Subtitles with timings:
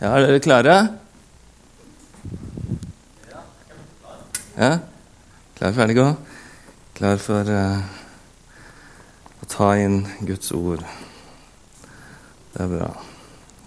[0.00, 0.74] Ja, er dere klare?
[4.56, 4.78] Ja?
[5.58, 6.06] Klar, ferdig, gå?
[6.96, 7.82] Klar for uh,
[9.44, 10.80] å ta inn Guds ord.
[12.54, 12.88] Det er bra.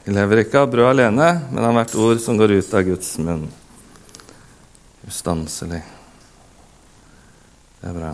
[0.08, 3.13] Vi lever ikke av brød alene, men av hvert ord som går ut av Guds
[3.21, 3.45] munn.
[5.05, 5.86] Ustanselig.
[7.77, 8.13] Det er bra.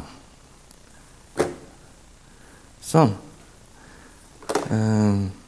[2.84, 3.16] Sånn.
[4.68, 5.39] Uh,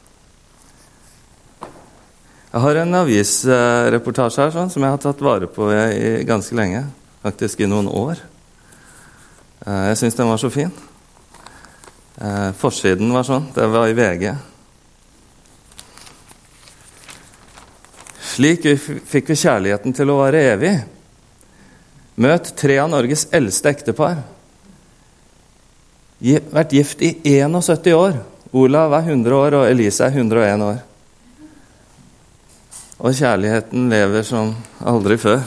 [2.52, 6.84] jeg har en avisreportasje her sånn, som jeg har tatt vare på i ganske lenge.
[7.24, 8.20] Faktisk i noen år.
[9.64, 10.72] Eh, jeg syns den var så fin.
[12.20, 13.46] Eh, forsiden var sånn.
[13.54, 14.26] Det var i VG.
[18.34, 18.68] Slik
[19.08, 20.76] fikk vi kjærligheten til å være evig.
[22.20, 24.20] Møt tre av Norges eldste ektepar.
[26.20, 28.20] Vært gift i 71 år.
[28.52, 30.82] Olav er 100 år, og Elise er 101 år.
[33.02, 34.52] Og kjærligheten lever som
[34.86, 35.42] aldri før.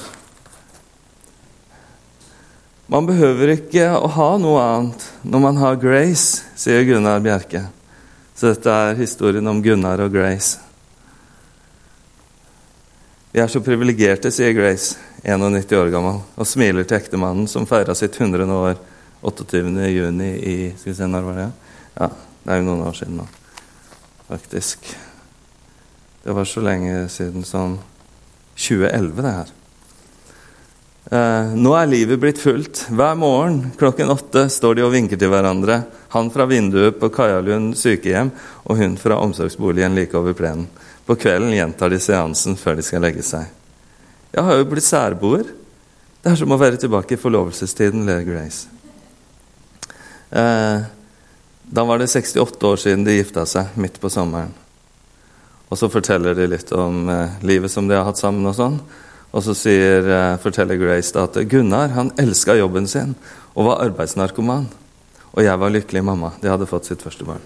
[2.91, 7.63] Man behøver ikke å ha noe annet når man har Grace, sier Gunnar Bjerke.
[8.35, 10.59] Så dette er historien om Gunnar og Grace.
[13.31, 17.95] Vi er så privilegerte, sier Grace, 91 år gammel, og smiler til ektemannen som feira
[17.95, 18.45] sitt 100.
[18.51, 18.77] år
[19.23, 19.63] 28.
[19.95, 21.49] juni i Skal vi se, når var det?
[21.95, 22.11] Ja,
[22.43, 23.27] det er jo noen år siden nå,
[24.27, 24.91] faktisk.
[26.25, 27.77] Det var så lenge siden som
[28.57, 29.49] 2011, det her.
[31.11, 32.87] Eh, nå er livet blitt fullt.
[32.89, 35.83] Hver morgen klokken åtte står de og vinker til hverandre.
[36.15, 40.65] Han fra vinduet på Kajalund sykehjem og hun fra omsorgsboligen like over plenen.
[41.05, 43.45] På kvelden gjentar de seansen før de skal legge seg.
[44.33, 45.45] Jeg har jo blitt særboer.
[46.25, 48.65] Det er som å være tilbake i forlovelsestiden, ler Grace.
[50.33, 50.91] Eh,
[51.69, 54.64] da var det 68 år siden de gifta seg, midt på sommeren.
[55.69, 58.45] Og så forteller de litt om eh, livet som de har hatt sammen.
[58.45, 58.77] Og sånn.
[59.35, 63.15] Og så sier, eh, forteller Grace at Gunnar han elska jobben sin
[63.55, 64.69] og var arbeidsnarkoman.
[65.35, 66.33] Og jeg var lykkelig mamma.
[66.41, 67.43] De hadde fått sitt første barn.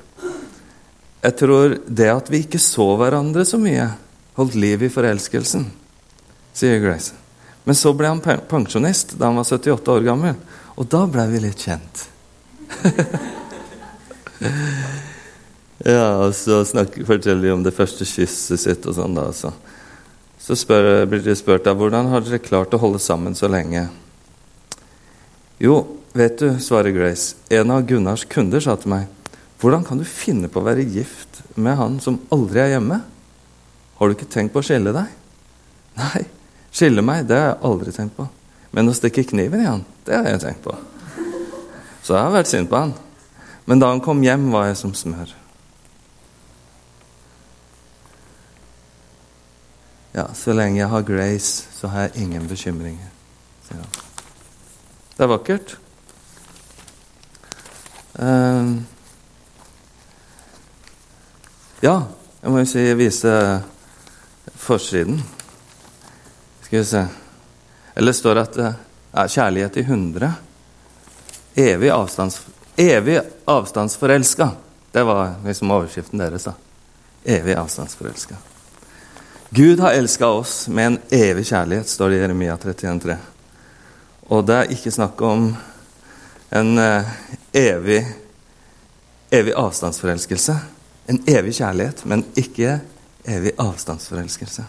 [1.19, 3.89] Jeg tror det at vi ikke så hverandre så mye,
[4.37, 5.65] holdt liv i forelskelsen,
[6.55, 7.17] sier Grace.
[7.67, 10.39] Men så ble han pensjonist da han var 78 år gammel,
[10.79, 12.07] og da ble vi litt kjent.
[15.85, 18.85] Ja, og så snakker, forteller de om det første kysset sitt.
[18.85, 19.53] og sånn da, Så,
[20.39, 23.87] så spør, blir de spurt da, hvordan har dere klart å holde sammen så lenge.
[25.59, 29.07] Jo, vet du, svarer Grace, en av Gunnars kunder sa til meg,
[29.59, 33.01] hvordan kan du finne på å være gift med han som aldri er hjemme?
[33.99, 35.09] Har du ikke tenkt på å skille deg?
[35.99, 36.21] Nei,
[36.71, 38.27] skille meg, det har jeg aldri tenkt på.
[38.75, 40.75] Men å stikke kniven i han, det har jeg tenkt på.
[42.03, 42.95] Så jeg har vært sint på han.
[43.67, 45.35] Men da han kom hjem, var jeg som smør.
[50.11, 53.11] Ja, så lenge jeg har grace, så har jeg ingen bekymringer.
[53.69, 55.75] Det er vakkert.
[58.19, 58.79] Uh,
[61.83, 61.95] ja,
[62.41, 63.33] jeg må jo si vise
[64.59, 65.21] forsiden.
[66.65, 67.05] Skal vi se
[67.95, 68.73] Eller står det at det
[69.13, 70.33] er kjærlighet i 100.
[71.55, 72.41] Evig, avstands,
[72.77, 74.51] evig avstandsforelska.
[74.91, 76.43] Det var liksom overskriften deres.
[76.43, 76.53] da.
[77.23, 78.35] Evig avstandsforelska.
[79.51, 83.15] Gud har elska oss med en evig kjærlighet, står det i Jeremia 31,3.
[84.29, 85.47] Og det er ikke snakk om
[86.53, 87.07] en uh,
[87.57, 88.03] evig,
[89.33, 90.53] evig avstandsforelskelse.
[91.09, 92.75] En evig kjærlighet, men ikke
[93.25, 94.67] evig avstandsforelskelse.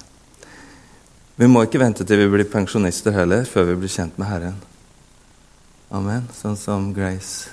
[1.36, 4.56] Vi må ikke vente til vi blir pensjonister heller, før vi blir kjent med Herren.
[5.92, 6.24] Amen.
[6.40, 7.52] Sånn som Grace.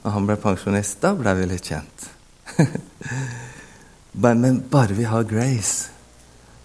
[0.00, 2.08] Og han ble pensjonist, da ble vi litt kjent.
[4.32, 5.97] men bare vi har Grace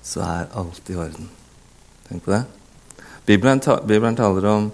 [0.04, 1.30] så er alt i orden.
[2.10, 2.44] Tenk på det.
[3.26, 4.72] Bibelen, ta, Bibelen taler om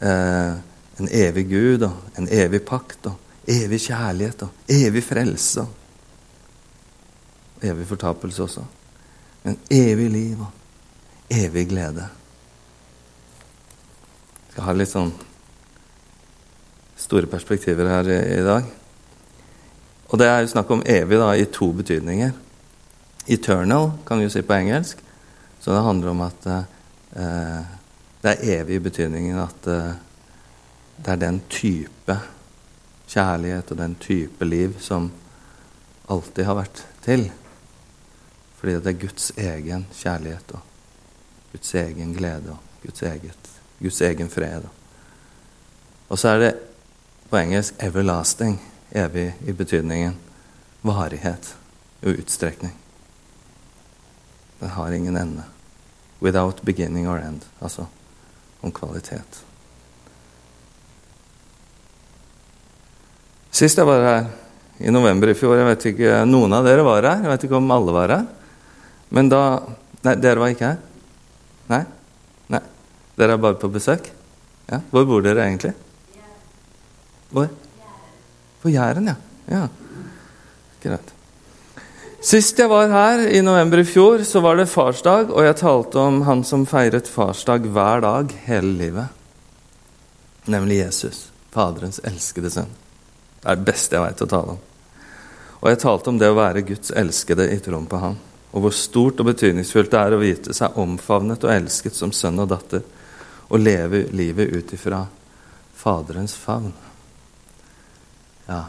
[0.00, 0.52] eh,
[0.96, 5.64] en evig Gud og en evig pakt og evig kjærlighet og evig frelse.
[7.56, 8.64] Og evig fortapelse også.
[9.46, 10.52] Men evig liv og
[11.32, 12.08] evig glede.
[14.46, 15.12] Jeg skal ha litt sånn
[16.96, 18.68] store perspektiver her i, i dag.
[20.06, 22.32] Og det er jo snakk om evig da, i to betydninger.
[23.26, 24.98] 'Eternal' kan vi jo si på engelsk.
[25.60, 27.62] Så det handler om at eh,
[28.22, 29.96] det er evig i betydningen at eh,
[30.96, 32.18] det er den type
[33.06, 35.10] kjærlighet og den type liv som
[36.08, 37.26] alltid har vært til.
[38.56, 40.60] Fordi det er Guds egen kjærlighet og
[41.52, 43.52] Guds egen glede og Guds, eget,
[43.82, 44.70] Guds egen fred.
[46.08, 46.54] Og så er det
[47.30, 48.58] på engelsk 'everlasting',
[48.90, 50.16] evig i betydningen
[50.82, 51.56] varighet
[52.02, 52.85] og utstrekning.
[54.60, 55.44] Den har ingen ende.
[56.20, 57.44] Without beginning or end.
[57.60, 57.86] Altså
[58.60, 59.42] om kvalitet.
[63.56, 64.26] Sist jeg var her,
[64.84, 67.22] i november i fjor jeg vet ikke, Noen av dere var her.
[67.24, 68.26] Jeg vet ikke om alle var her.
[69.14, 69.42] Men da
[70.06, 70.76] Nei, dere var ikke her?
[71.72, 71.80] Nei?
[72.54, 72.60] Nei.
[73.18, 74.06] Dere er bare på besøk?
[74.68, 74.78] Ja.
[74.92, 75.72] Hvor bor dere egentlig?
[77.32, 77.48] Hvor?
[78.62, 79.16] På Jæren, ja.
[79.50, 79.64] ja.
[80.84, 81.15] Greit.
[82.26, 86.00] Sist jeg var her, i november i fjor, så var det farsdag, og jeg talte
[86.02, 89.12] om han som feiret farsdag hver dag hele livet.
[90.50, 91.20] Nemlig Jesus,
[91.54, 92.74] Faderens elskede sønn.
[93.38, 94.60] Det er det beste jeg veit å tale om.
[95.60, 98.18] Og jeg talte om det å være Guds elskede i troen på Han,
[98.50, 102.42] og hvor stort og betydningsfullt det er å vite seg omfavnet og elsket som sønn
[102.42, 102.82] og datter,
[103.46, 105.04] og leve livet ut ifra
[105.78, 106.72] Faderens favn.
[108.50, 108.64] Ja,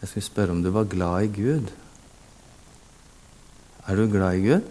[0.00, 1.78] jeg skulle spørre om du var glad i Gud.
[3.88, 4.64] Er du glad i Gud?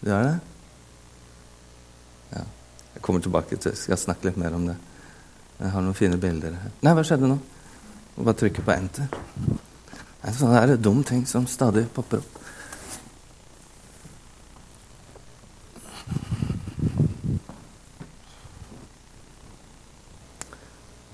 [0.00, 0.38] Du er det?
[2.32, 2.42] Ja.
[2.94, 4.74] Jeg kommer tilbake til skal snakke litt mer om det.
[5.60, 6.72] Jeg har noen fine bilder her.
[6.82, 7.38] Nei, hva skjedde nå?
[8.16, 9.06] Må bare trykke på enter.
[9.06, 12.42] Det er sånne dumme ting som stadig popper opp.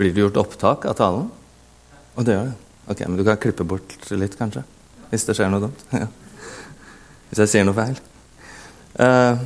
[0.01, 1.33] Blir det gjort opptak av talen?
[2.17, 2.61] Og det gjør det.
[2.89, 4.65] Ok, Men du kan klippe bort litt, kanskje?
[5.11, 5.87] Hvis det skjer noe dumt.
[6.01, 6.09] Ja.
[7.31, 7.99] Hvis jeg sier noe feil.
[8.99, 9.39] Uh,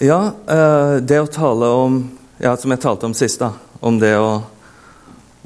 [0.00, 1.98] ja, uh, det å tale om
[2.40, 3.50] ja, Som jeg talte om sist, da.
[3.84, 4.30] Om det å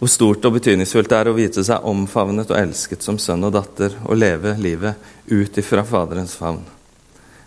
[0.04, 3.54] hvor stort og betydningsfullt det er å vite seg omfavnet og elsket som sønn og
[3.54, 4.98] datter, og leve livet
[5.30, 6.64] ut ifra Faderens favn.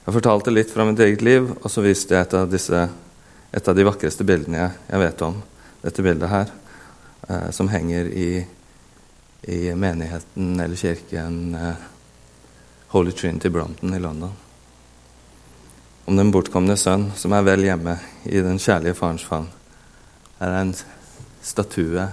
[0.05, 2.85] Jeg fortalte litt fra mitt eget liv, og så viste jeg et av, disse,
[3.51, 5.35] et av de vakreste bildene jeg, jeg vet om.
[5.83, 6.53] Dette bildet her
[7.27, 8.29] eh, som henger i,
[9.41, 11.73] i, menigheten eller kirken eh,
[12.87, 14.31] Holy Trinity Brompton i London.
[16.05, 19.49] Om den bortkomne sønn som er vel hjemme i den kjærlige farens favn.
[20.39, 20.73] Er en
[21.43, 22.07] statue,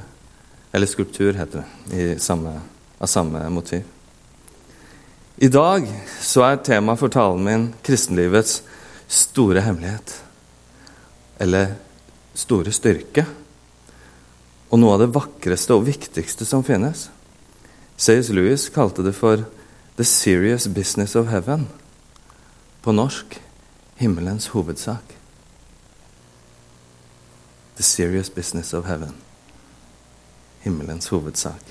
[0.72, 2.56] eller skulptur, heter det, samme,
[2.98, 3.84] av samme motiv.
[5.36, 5.86] I dag
[6.22, 8.62] så er temaet for talen min kristenlivets
[9.10, 10.14] store hemmelighet.
[11.38, 11.74] Eller
[12.34, 13.26] store styrke
[14.74, 17.06] og noe av det vakreste og viktigste som finnes.
[17.94, 18.32] C.S.
[18.34, 19.44] Lewis kalte det for
[19.94, 21.70] 'the serious business of heaven'.
[22.82, 23.40] På norsk
[23.96, 25.14] himmelens hovedsak.
[27.76, 29.14] The serious business of heaven.
[30.60, 31.62] Himmelens hovedsak.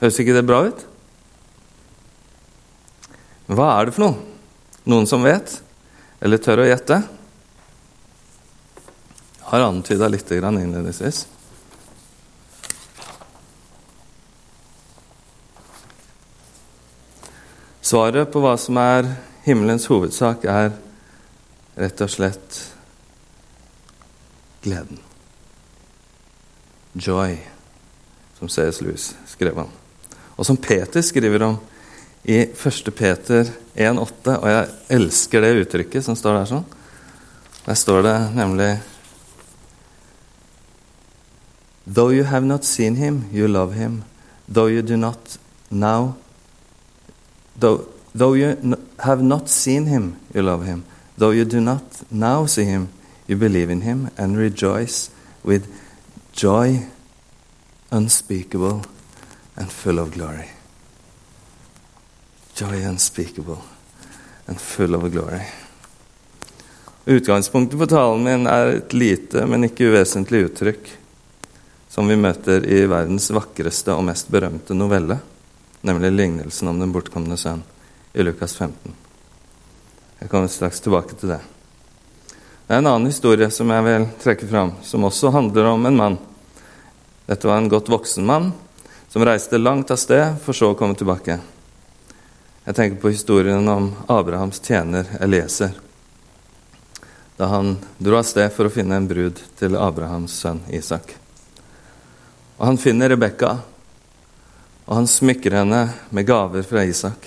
[0.00, 0.86] Høres ikke det bra ut?
[3.46, 4.16] Hva er det for noe?
[4.86, 5.62] Noen som vet?
[6.20, 7.02] Eller tør å gjette?
[9.52, 11.26] Har antyda litt innledningsvis.
[17.84, 19.10] Svaret på hva som er
[19.44, 20.70] himmelens hovedsak, er
[21.76, 22.60] rett og slett
[24.64, 25.02] gleden.
[26.96, 27.36] Joy,
[28.38, 28.80] som C.S.
[28.80, 29.68] Lewis skrev om.
[30.40, 31.58] Og som Peter skriver om
[32.24, 32.88] i 1.
[32.96, 34.38] Peter 1,8.
[34.38, 36.64] Og jeg elsker det uttrykket som står der sånn.
[37.66, 38.70] Der står det nemlig
[41.86, 44.04] Though you have not seen him, you love him.
[44.48, 45.38] Though you do not
[45.70, 46.16] now,
[47.56, 50.84] though, though you have not seen him, you love him.
[51.16, 52.88] Though you do not now see him,
[53.26, 55.10] you believe in him and rejoice
[55.42, 55.66] with
[56.32, 56.86] joy
[57.90, 58.84] unspeakable
[59.56, 60.48] and full of glory.
[62.54, 63.62] Joy unspeakable
[64.46, 65.42] and full of glory.
[67.06, 70.90] Utgangspunktet for talen min er et lite, men ikke uvesentlig uttrykk
[71.92, 75.18] som vi møter i verdens vakreste og mest berømte novelle,
[75.84, 77.60] nemlig lignelsen om den bortkomne sønn
[78.16, 78.94] i Lukas 15.
[80.22, 81.40] Jeg kommer straks tilbake til det.
[82.64, 86.00] Det er en annen historie som jeg vil trekke fram, som også handler om en
[86.00, 86.18] mann.
[87.28, 88.54] Dette var en godt voksen mann
[89.12, 91.42] som reiste langt av sted for så å komme tilbake.
[92.64, 95.76] Jeg tenker på historien om Abrahams tjener Elieser.
[97.36, 101.18] Da han dro av sted for å finne en brud til Abrahams sønn Isak.
[102.62, 103.56] Og han finner Rebekka,
[104.86, 105.80] og han smykker henne
[106.14, 107.24] med gaver fra Isak.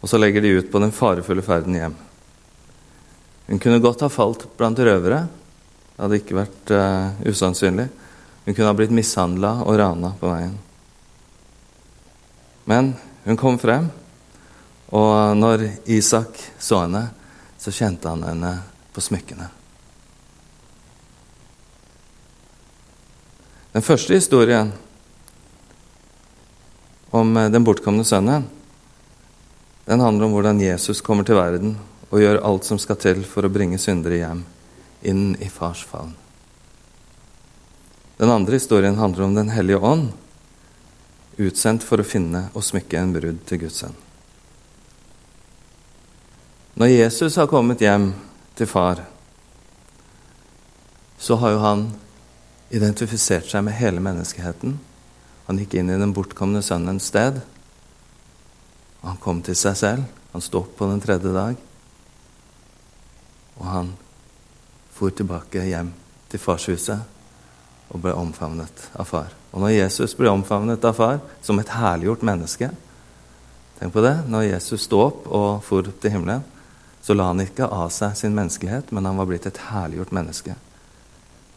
[0.00, 1.98] Og så legger de ut på den farefulle ferden hjem.
[3.50, 5.26] Hun kunne godt ha falt blant røvere.
[5.92, 7.90] Det hadde ikke vært uh, usannsynlig.
[8.46, 10.56] Hun kunne ha blitt mishandla og rana på veien.
[12.64, 12.94] Men
[13.28, 13.92] hun kom frem,
[14.96, 17.10] og når Isak så henne,
[17.60, 18.56] så kjente han henne
[18.96, 19.59] på smykkene.
[23.72, 24.72] Den første historien
[27.10, 28.48] om eh, den bortkomne sønnen,
[29.84, 31.76] den handler om hvordan Jesus kommer til verden
[32.10, 34.42] og gjør alt som skal til for å bringe syndere hjem,
[35.06, 36.12] inn i fars favn.
[38.20, 40.10] Den andre historien handler om Den hellige ånd,
[41.40, 43.94] utsendt for å finne og smykke en brud til Guds sønn.
[46.74, 48.10] Når Jesus har kommet hjem
[48.58, 49.00] til far,
[51.18, 51.86] så har jo han
[52.70, 54.76] identifisert seg med hele menneskeheten.
[55.46, 57.40] Han gikk inn i den bortkomne sønnens sted.
[59.00, 60.06] Og han kom til seg selv.
[60.34, 61.56] Han sto opp på den tredje dag.
[63.58, 63.94] Og han
[64.94, 65.90] for tilbake hjem
[66.30, 67.18] til farshuset
[67.90, 69.32] og ble omfavnet av far.
[69.50, 72.70] Og når Jesus ble omfavnet av far som et herliggjort menneske
[73.80, 74.12] Tenk på det.
[74.28, 76.42] Når Jesus sto opp og for til himmelen,
[77.00, 80.52] så la han ikke av seg sin menneskelighet, men han var blitt et herliggjort menneske.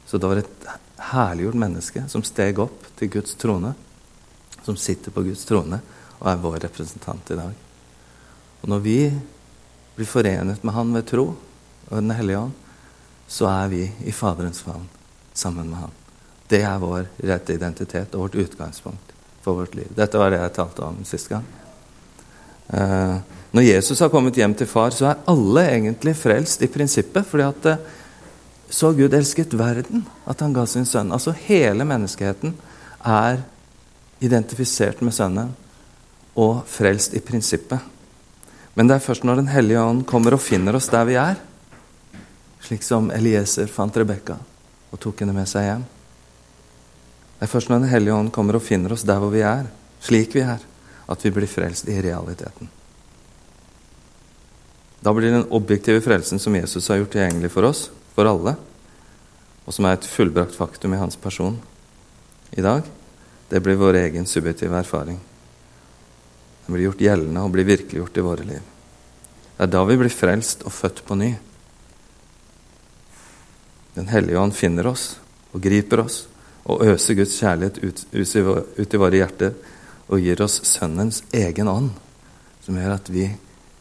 [0.08, 0.67] Så det var et
[1.12, 3.74] herliggjort menneske som steg opp til Guds trone,
[4.63, 5.79] som sitter på Guds trone
[6.19, 7.55] og er vår representant i dag.
[8.63, 9.00] Og når vi
[9.95, 11.25] blir forenet med Han ved tro
[11.89, 12.53] og Den hellige ånd,
[13.27, 14.88] så er vi i Faderens favn
[15.33, 15.98] sammen med Han.
[16.48, 19.89] Det er vår rette identitet og vårt utgangspunkt for vårt liv.
[19.95, 21.45] Dette var det jeg talte om sist gang.
[22.67, 23.17] Eh,
[23.53, 27.25] når Jesus har kommet hjem til far, så er alle egentlig frelst i prinsippet.
[27.25, 27.83] fordi at eh,
[28.74, 31.12] så Gud elsket verden at han ga sin sønn.
[31.13, 32.56] Altså hele menneskeheten
[33.06, 33.44] er
[34.24, 35.51] identifisert med sønnen
[36.34, 37.77] og frelst i prinsippet.
[38.74, 41.38] Men det er først når Den hellige ånd kommer og finner oss der vi er,
[42.65, 44.39] slik som Elieser fant Rebekka
[44.89, 45.86] og tok henne med seg hjem,
[47.38, 49.68] det er først når Den hellige ånd kommer og finner oss der hvor vi er,
[50.01, 50.62] slik vi er,
[51.06, 52.72] at vi blir frelst i realiteten.
[55.03, 58.55] Da blir den objektive frelsen som Jesus har gjort tilgjengelig for oss, for alle,
[59.63, 61.55] og som er et fullbrakt faktum i hans person
[62.51, 62.84] i dag,
[63.50, 65.20] det blir vår egen subjektive erfaring.
[66.65, 68.62] Den blir gjort gjeldende og blir virkeliggjort i våre liv.
[69.58, 71.34] Det er da vi blir frelst og født på ny.
[73.93, 75.13] Den hellige ånd finner oss
[75.53, 76.24] og griper oss
[76.63, 79.53] og øser Guds kjærlighet ut, ut, i våre hjerter
[80.08, 81.91] og gir oss Sønnens egen ånd,
[82.63, 83.27] som gjør at vi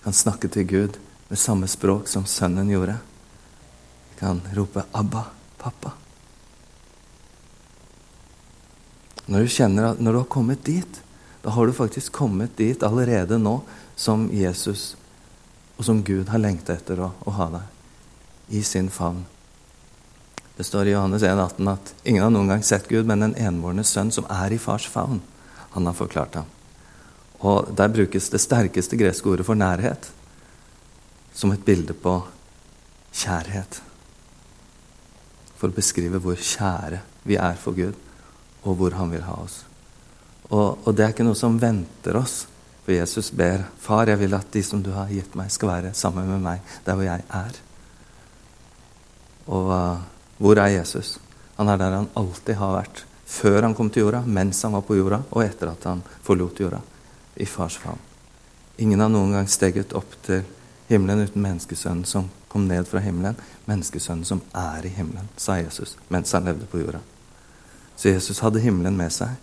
[0.03, 0.99] kan snakke til Gud
[1.31, 2.99] med samme språk som Sønnen gjorde.
[4.23, 5.25] Kan rope 'Abba,
[5.59, 5.97] pappa'.
[9.27, 11.01] Når du kjenner at når du har kommet dit,
[11.43, 13.57] da har du faktisk kommet dit allerede nå
[13.99, 14.95] som Jesus
[15.75, 19.25] og som Gud har lengta etter å, å ha deg i sin favn.
[20.57, 23.35] Det står i Johannes 1, 18 at ingen har noen gang sett Gud, men den
[23.35, 25.19] envårende sønn som er i fars favn.
[25.75, 26.51] Han har forklart ham.
[27.43, 30.13] Og Der brukes det sterkeste greske ordet for nærhet
[31.35, 32.21] som et bilde på
[33.11, 33.83] kjærhet.
[35.63, 37.95] For å beskrive hvor kjære vi er for Gud,
[38.67, 39.61] og hvor Han vil ha oss.
[40.51, 42.49] Og, og det er ikke noe som venter oss.
[42.83, 45.95] For Jesus ber, 'Far, jeg vil at de som du har gitt meg, skal være
[45.95, 47.61] sammen med meg der hvor jeg er'.
[49.47, 49.71] Og
[50.43, 51.19] hvor er Jesus?
[51.57, 53.05] Han er der han alltid har vært.
[53.27, 56.61] Før han kom til jorda, mens han var på jorda, og etter at han forlot
[56.61, 56.81] jorda.
[57.37, 57.99] I fars favn.
[58.79, 60.43] Ingen har noen gang steget opp til
[60.89, 63.39] himmelen uten menneskesønnen som kom ned fra himmelen.
[63.65, 67.01] Menneskesønnen som er i himmelen, sa Jesus mens han levde på jorda.
[67.97, 69.37] Så Jesus hadde himmelen med seg,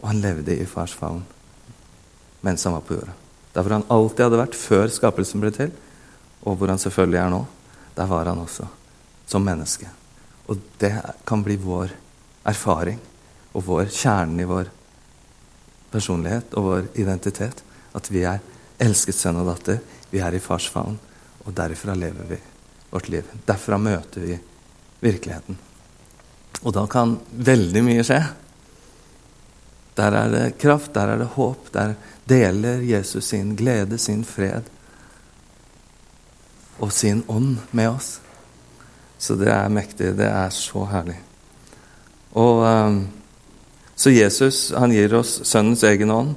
[0.00, 1.24] og han levde i fars favn
[2.44, 3.14] mens han var på jorda.
[3.54, 5.70] Der hvor han alltid hadde vært før skapelsen ble til,
[6.44, 7.44] og hvor han selvfølgelig er nå,
[7.96, 8.66] der var han også
[9.30, 9.88] som menneske.
[10.46, 10.92] Og det
[11.24, 11.94] kan bli vår
[12.44, 12.98] erfaring
[13.54, 14.68] og vår kjernen i vår
[15.94, 17.62] personlighet og vår identitet.
[17.94, 18.42] At vi er
[18.82, 19.80] elsket sønn og datter.
[20.10, 20.98] Vi er i fars favn.
[21.44, 22.38] Og derfra lever vi
[22.90, 23.30] vårt liv.
[23.46, 24.38] Derfra møter vi
[25.04, 25.58] virkeligheten.
[26.62, 28.20] Og da kan veldig mye skje.
[29.94, 31.68] Der er det kraft, der er det håp.
[31.74, 31.94] Der
[32.28, 34.70] deler Jesus sin glede, sin fred
[36.82, 38.16] og sin ånd med oss.
[39.18, 40.16] Så det er mektig.
[40.18, 41.20] Det er så herlig.
[42.34, 43.04] Og um,
[43.96, 46.34] Så Jesus han gir oss Sønnens egen ånd,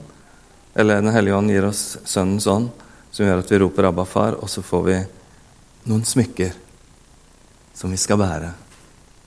[0.76, 2.70] eller Den hellige ånd gir oss Sønnens ånd,
[3.12, 4.98] som gjør at vi roper 'Abba, far', og så får vi
[5.86, 6.54] noen smykker
[7.74, 8.52] som vi skal bære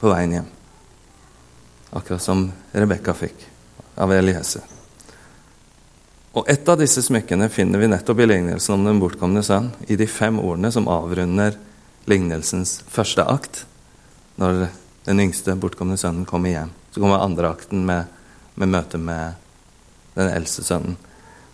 [0.00, 0.50] på veien hjem.
[1.92, 3.46] Akkurat som Rebekka fikk
[3.96, 4.62] av Elieser.
[6.32, 9.96] Og Et av disse smykkene finner vi nettopp i lignelsen om den bortkomne sønn, i
[9.98, 11.56] de fem ordene som avrunder
[12.06, 13.64] lignelsens første akt,
[14.38, 14.68] når
[15.08, 16.70] den yngste bortkomne sønnen kommer hjem.
[16.94, 18.06] Så kommer andre akten med,
[18.54, 19.34] med møtet med
[20.14, 20.96] den eldste sønnen.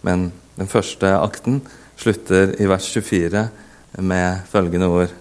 [0.05, 1.63] Men den første akten
[1.97, 3.49] slutter i vers 24
[3.99, 5.15] med følgende ord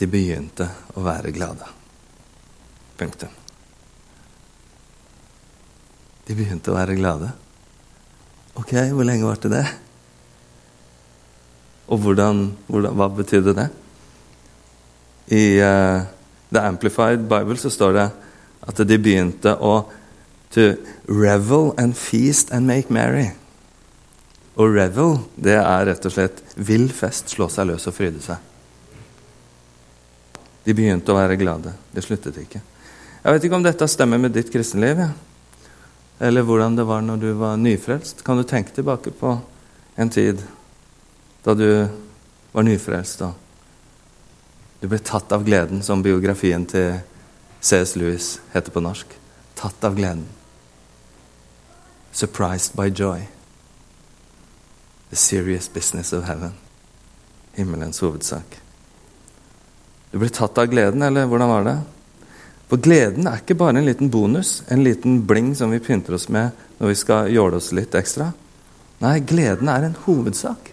[0.00, 0.64] De begynte
[0.96, 1.66] å være glade.
[2.96, 3.32] Punktum.
[6.24, 7.28] De begynte å være glade.
[8.56, 9.66] Ok, hvor lenge varte det?
[11.90, 13.66] Og hvordan, hvordan, hva betydde det?
[15.36, 16.06] I uh,
[16.48, 18.06] The Amplified Bible så står det
[18.70, 19.82] at de begynte å
[20.54, 20.74] to
[21.06, 23.30] revel and feast and make merry.
[24.58, 28.48] Og revel, det er rett og slett vill fest, slå seg løs og fryde seg.
[30.66, 31.72] De begynte å være glade.
[31.94, 32.60] Det sluttet ikke.
[33.20, 35.00] Jeg vet ikke om dette stemmer med ditt kristenliv.
[35.00, 35.10] Ja.
[36.20, 38.24] Eller hvordan det var når du var nyfrelst.
[38.24, 39.38] Kan du tenke tilbake på
[39.96, 40.42] en tid
[41.44, 41.68] da du
[42.52, 43.38] var nyfrelst og
[44.80, 47.02] du ble tatt av gleden, som biografien til
[47.60, 47.96] C.S.
[48.00, 49.12] Lewis heter på norsk.
[49.60, 50.24] Tatt av gleden.
[52.16, 53.26] Surprised by joy.
[55.10, 56.52] The serious business of heaven.
[57.52, 58.60] Himmelens hovedsak.
[60.10, 61.78] Du ble tatt av gleden, eller hvordan var det?
[62.70, 66.28] For gleden er ikke bare en liten bonus, en liten bling som vi pynter oss
[66.30, 68.30] med når vi skal jåle oss litt ekstra.
[69.02, 70.70] Nei, gleden er en hovedsak.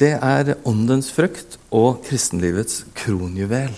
[0.00, 3.74] Det er åndens frukt og kristenlivets kronjuvel.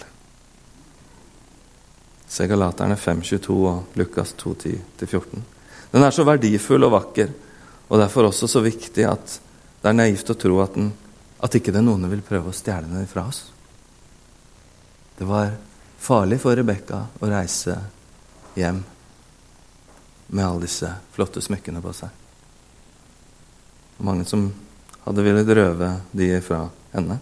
[2.32, 5.42] Se Galaterne 5.22 og Lukas 2.10-14.
[5.92, 7.32] Den er så verdifull og vakker,
[7.92, 9.34] og derfor også så viktig at
[9.82, 10.86] det er naivt å tro at, den,
[11.44, 13.42] at ikke den onde vil prøve å stjele den fra oss.
[15.18, 15.52] Det var
[16.00, 17.76] farlig for Rebekka å reise
[18.56, 18.80] hjem
[20.32, 22.08] med alle disse flotte smykkene på seg.
[24.08, 24.48] Mange som
[25.04, 26.62] hadde villet røve de fra
[26.94, 27.18] henne.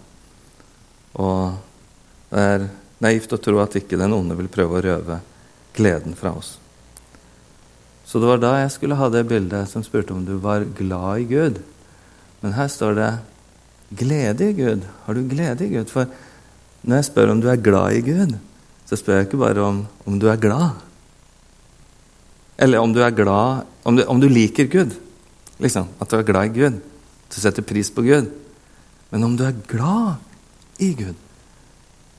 [1.18, 1.58] Og
[2.30, 2.68] det er
[3.02, 5.18] naivt å tro at ikke den onde vil prøve å røve
[5.74, 6.59] gleden fra oss.
[8.10, 11.22] Så det var da jeg skulle ha det bildet som spurte om du var glad
[11.22, 11.60] i Gud.
[12.42, 13.18] Men her står det
[13.94, 14.86] 'glede i Gud'.
[15.06, 15.86] Har du glede i Gud?
[15.86, 16.06] For
[16.82, 18.34] når jeg spør om du er glad i Gud,
[18.86, 20.70] så spør jeg ikke bare om, om du er glad.
[22.58, 24.90] Eller om du er glad Om du, om du liker Gud.
[25.58, 26.74] Liksom, At du er glad i Gud.
[26.74, 28.30] At du setter pris på Gud.
[29.10, 30.14] Men om du er glad
[30.78, 31.14] i Gud,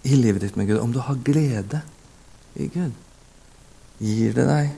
[0.03, 1.81] i livet ditt med Gud, om du har glede
[2.55, 2.91] i Gud,
[3.99, 4.69] gir det deg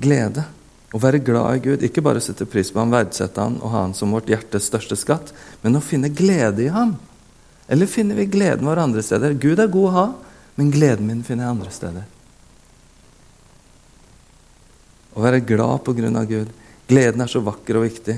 [0.00, 0.44] glede.
[0.88, 3.82] Å være glad i Gud, ikke bare sette pris på ham, verdsette ham og ha
[3.84, 6.94] ham som vårt hjertes største skatt, men å finne glede i ham.
[7.68, 9.36] Eller finner vi gleden vår andre steder?
[9.36, 10.06] Gud er god å ha,
[10.56, 12.06] men gleden min finner jeg andre steder.
[15.12, 16.48] Å være glad på grunn av Gud.
[16.88, 18.16] Gleden er så vakker og viktig.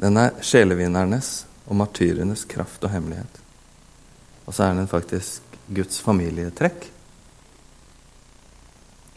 [0.00, 3.42] Den er sjelevinnernes og martyrenes kraft og hemmelighet.
[4.46, 6.86] Og så er den faktisk Guds familietrekk.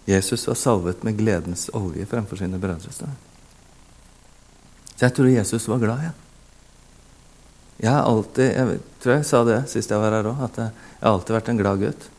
[0.10, 2.93] Jesus var salvet med gledens olje fremfor sine brødre.
[2.93, 3.06] Så
[5.00, 6.17] jeg tror Jesus var glad igjen.
[7.80, 10.74] Jeg har alltid Jeg tror jeg sa det sist jeg var her òg, at jeg,
[11.00, 12.10] har alltid vært en glad gutt.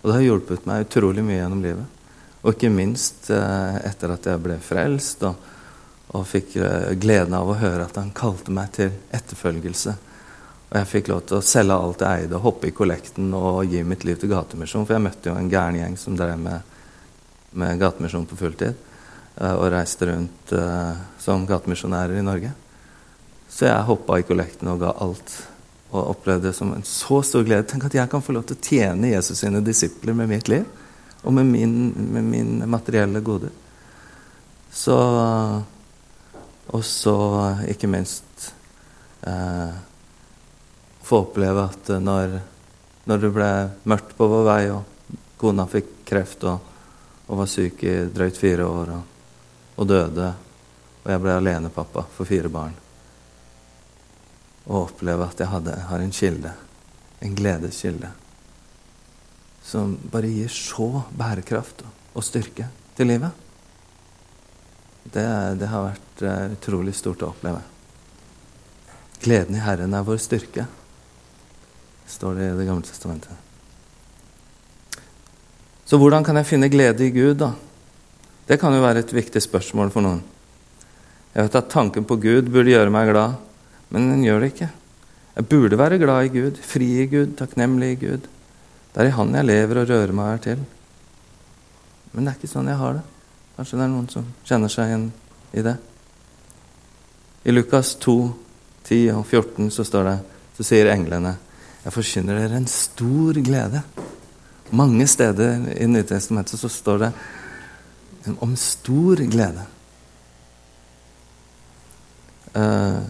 [0.00, 1.96] Og det har hjulpet meg utrolig mye gjennom livet.
[2.42, 5.48] Og ikke minst eh, etter at jeg ble frelst og,
[6.16, 9.94] og fikk eh, gleden av å høre at han kalte meg til etterfølgelse.
[10.70, 13.82] Og jeg fikk lov til å selge alt jeg eide, hoppe i kollekten og gi
[13.84, 14.84] mitt liv til Gatemisjon.
[14.86, 16.76] For jeg møtte jo en gæren gjeng som drev med,
[17.50, 18.74] med Gatemisjon på fulltid.
[19.36, 20.54] Eh, og reiste rundt
[21.20, 22.52] som gatemisjonærer i Norge.
[23.50, 25.32] Så jeg hoppa i kollekten og ga alt.
[25.90, 27.66] Og opplevde det som en så stor glede.
[27.66, 30.68] Tenk at jeg kan få lov til å tjene Jesus sine disipler med mitt liv.
[31.26, 31.74] Og med min,
[32.14, 33.50] med min materielle gode.
[34.70, 34.96] Så
[36.70, 37.14] Og så,
[37.66, 38.52] ikke minst
[39.26, 39.72] eh,
[41.02, 42.36] Få oppleve at når,
[43.10, 43.48] når det ble
[43.90, 46.69] mørkt på vår vei, og kona fikk kreft og,
[47.30, 49.18] og var syk i drøyt fire år og,
[49.78, 50.30] og døde,
[51.00, 52.74] og jeg ble alenepappa for fire barn
[54.70, 56.52] og oppleve at jeg hadde, har en kilde,
[57.24, 58.10] en gledeskilde,
[59.66, 61.82] som bare gir så bærekraft
[62.14, 63.34] og styrke til livet.
[65.10, 65.26] Det,
[65.58, 67.64] det har vært uh, utrolig stort å oppleve.
[69.24, 70.68] Gleden i Herren er vår styrke,
[72.06, 73.49] står det i Det gamle testamentet.
[75.90, 77.50] Så hvordan kan jeg finne glede i Gud, da?
[78.46, 80.20] Det kan jo være et viktig spørsmål for noen.
[81.34, 83.40] Jeg vet at tanken på Gud burde gjøre meg glad.
[83.90, 84.68] Men den gjør det ikke.
[85.34, 88.28] Jeg burde være glad i Gud, fri i Gud, takknemlig i Gud.
[88.94, 90.62] Det er i Han jeg lever og rører meg her til.
[92.12, 93.02] Men det er ikke sånn jeg har det.
[93.56, 95.08] Kanskje det er noen som kjenner seg igjen
[95.58, 95.76] i det.
[97.50, 98.16] I Lukas 2,
[98.86, 100.16] 10 og 14 så står det,
[100.54, 101.34] så sier englene
[101.80, 103.82] jeg forkynner dere en stor glede.
[104.70, 107.12] Mange steder i Nytestamentet så står det
[108.38, 109.64] om stor glede.
[112.54, 113.00] Eh,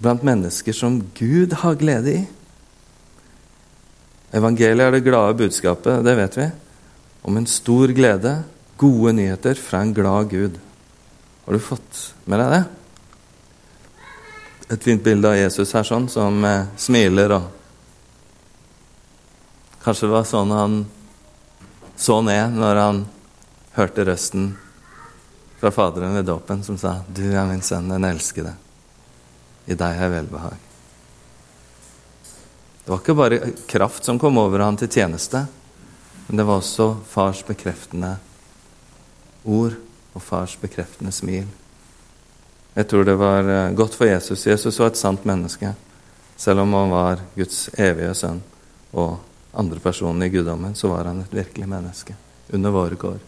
[0.00, 2.22] blant mennesker som Gud har glede i.
[4.32, 6.48] Evangeliet er det glade budskapet, det vet vi,
[7.26, 8.40] om en stor glede,
[8.80, 10.54] Gode nyheter fra en glad Gud.
[11.44, 12.60] Har du fått med deg det?
[14.72, 17.59] Et fint bilde av Jesus her, sånn, som eh, smiler og
[19.84, 20.80] Kanskje det var sånn han
[21.96, 23.04] så ned når han
[23.76, 24.50] hørte røsten
[25.60, 28.54] fra Faderen ved dåpen som sa, 'Du er min sønn, den elskede.
[29.66, 30.66] I deg har jeg velbehag.'
[32.84, 35.46] Det var ikke bare kraft som kom over ham til tjeneste,
[36.26, 38.16] men det var også fars bekreftende
[39.44, 39.76] ord
[40.14, 41.46] og fars bekreftende smil.
[42.74, 44.46] Jeg tror det var eh, godt for Jesus.
[44.46, 45.74] Jesus var et sant menneske,
[46.36, 48.42] selv om han var Guds evige sønn
[48.92, 49.18] og
[49.52, 52.14] andre personen i guddommen, så var han et virkelig menneske
[52.54, 53.18] under våre kår.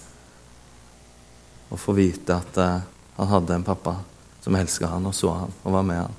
[1.73, 2.83] Å få vite at uh,
[3.17, 3.97] han hadde en pappa
[4.43, 6.19] som elska han og så han og var med han.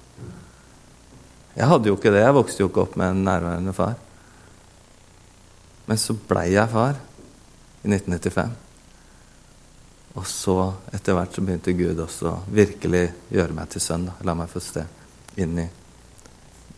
[1.54, 2.24] Jeg hadde jo ikke det.
[2.24, 3.98] Jeg vokste jo ikke opp med en nærværende far.
[5.86, 6.96] Men så blei jeg far
[7.84, 8.56] i 1995.
[10.14, 10.56] Og så,
[10.94, 14.08] etter hvert, så begynte Gud også virkelig gjøre meg til sønn.
[14.26, 15.68] La meg få sted inn i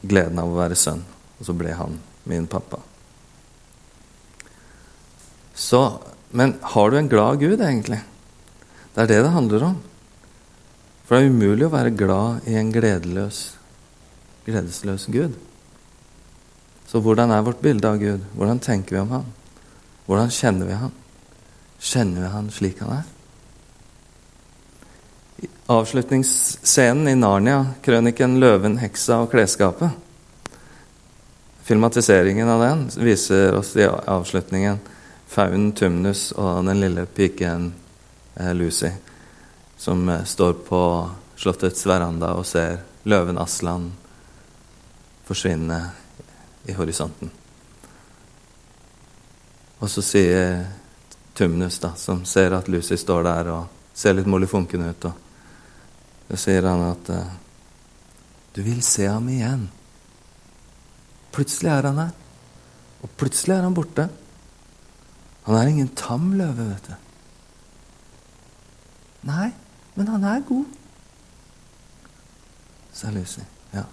[0.02, 1.04] gleden av å være sønn.
[1.40, 1.96] Og så ble han
[2.32, 2.82] min pappa.
[5.56, 6.00] Så,
[6.36, 8.02] men har du en glad Gud, egentlig?
[8.94, 9.76] Det er det det handler om.
[11.06, 13.42] For det er umulig å være glad i en gledeløs,
[14.48, 15.36] gledesløs Gud.
[16.90, 18.24] Så hvordan er vårt bilde av Gud?
[18.36, 19.28] Hvordan tenker vi om Han?
[20.06, 20.96] Hvordan kjenner vi Han?
[21.80, 23.12] Kjenner vi Han slik Han er?
[25.46, 30.02] I avslutningsscenen i Narnia, krøniken 'Løven, heksa og klesskapet'.
[31.66, 34.80] Filmatiseringen av den viser oss i avslutningen
[35.36, 37.74] faunen Tumnus og den lille piken
[38.36, 38.92] eh, Lucy,
[39.78, 40.82] som eh, står på
[41.36, 43.90] slottets veranda og ser løven Aslan
[45.28, 45.82] forsvinne
[46.66, 47.32] i horisonten.
[49.84, 50.64] Og så sier
[51.36, 55.22] Tumnus, da, som ser at Lucy står der og ser litt molefonken ut og
[56.26, 57.34] så sier han at uh,
[58.56, 59.68] du vil se ham igjen.
[61.36, 62.14] Plutselig er han her,
[63.04, 64.08] og plutselig er han borte.
[65.46, 66.96] Han er ingen tam løve, vet du.
[69.26, 69.50] Nei,
[69.96, 70.66] men han er god,
[72.94, 73.42] sa Lucy.
[73.74, 73.84] Ja.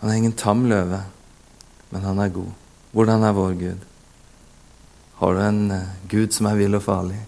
[0.00, 1.02] Han er ingen tam løve,
[1.90, 2.52] men han er god.
[2.92, 3.88] Hvordan er vår Gud?
[5.20, 7.20] Har du en uh, Gud som er vill og farlig,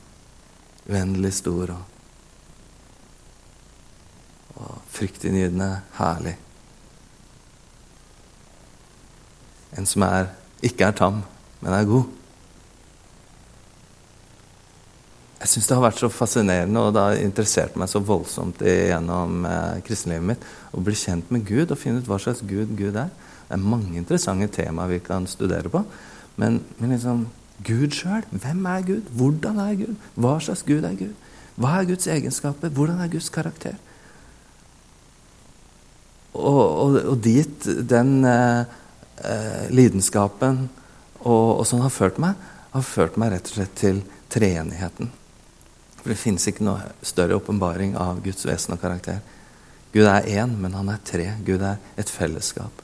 [0.89, 1.83] uendelig stor og
[4.55, 6.37] og fryktinngytende herlig.
[9.79, 10.29] En som er,
[10.63, 11.23] ikke er tam,
[11.65, 12.13] men er god.
[15.45, 19.45] Jeg syns det har vært så fascinerende, og det har interessert meg så voldsomt gjennom
[19.49, 22.97] eh, kristenlivet mitt å bli kjent med Gud og finne ut hva slags Gud Gud
[22.97, 23.11] er.
[23.49, 25.83] Det er mange interessante temaer vi kan studere på.
[26.41, 27.27] Men, men liksom
[27.65, 28.25] Gud sjøl.
[28.33, 29.11] Hvem er Gud?
[29.15, 30.07] Hvordan er Gud?
[30.17, 31.13] Hva slags Gud er Gud?
[31.61, 32.73] Hva er Guds egenskaper?
[32.75, 33.77] Hvordan er Guds karakter?
[36.35, 38.65] Og, og, og dit den eh,
[39.23, 40.65] eh, lidenskapen
[41.25, 42.39] og, og sånn har ført meg,
[42.75, 44.01] har ført meg rett og slett til
[44.33, 45.11] treenigheten.
[46.01, 49.23] For det finnes ikke noe større åpenbaring av Guds vesen og karakter.
[49.95, 51.31] Gud er én, men han er tre.
[51.47, 52.83] Gud er et fellesskap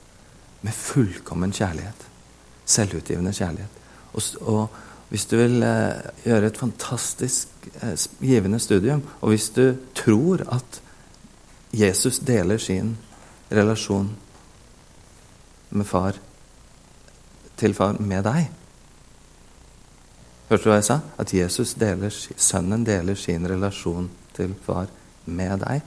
[0.65, 2.07] med fullkommen kjærlighet.
[2.71, 3.83] Selvutgivende kjærlighet.
[4.15, 9.65] Og, og hvis du vil eh, gjøre et fantastisk eh, givende studium, og hvis du
[9.99, 10.81] tror at
[11.75, 12.97] Jesus deler sin
[13.51, 14.11] relasjon
[15.71, 16.19] med far
[17.61, 18.49] til far med deg.
[20.51, 20.99] Hørte du hva jeg sa?
[21.21, 24.89] At Jesus deler, sønnen deler sin relasjon til far
[25.31, 25.85] med deg.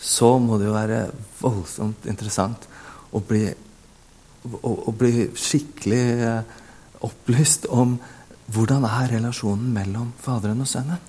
[0.00, 1.02] Så må det jo være
[1.42, 2.64] voldsomt interessant
[3.12, 3.44] å bli,
[4.48, 6.56] å, å bli skikkelig eh,
[7.04, 7.98] opplyst om
[8.50, 11.06] hvordan er relasjonen mellom Faderen og Sønnen.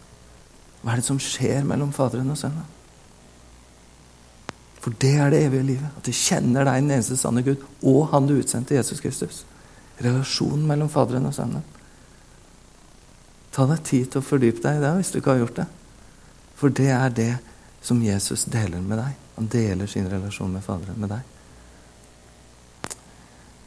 [0.81, 2.67] Hva er det som skjer mellom Faderen og Sønnen?
[4.81, 5.97] For det er det evige livet.
[5.97, 9.43] At de kjenner deg, den eneste sanne Gud, og Han du utsendte, Jesus Kristus.
[10.01, 11.65] Relasjonen mellom Faderen og Sønnen.
[13.51, 15.67] Ta deg tid til å fordype deg i det hvis du ikke har gjort det.
[16.57, 17.33] For det er det
[17.83, 19.21] som Jesus deler med deg.
[19.37, 21.29] Han deler sin relasjon med Faderen med deg.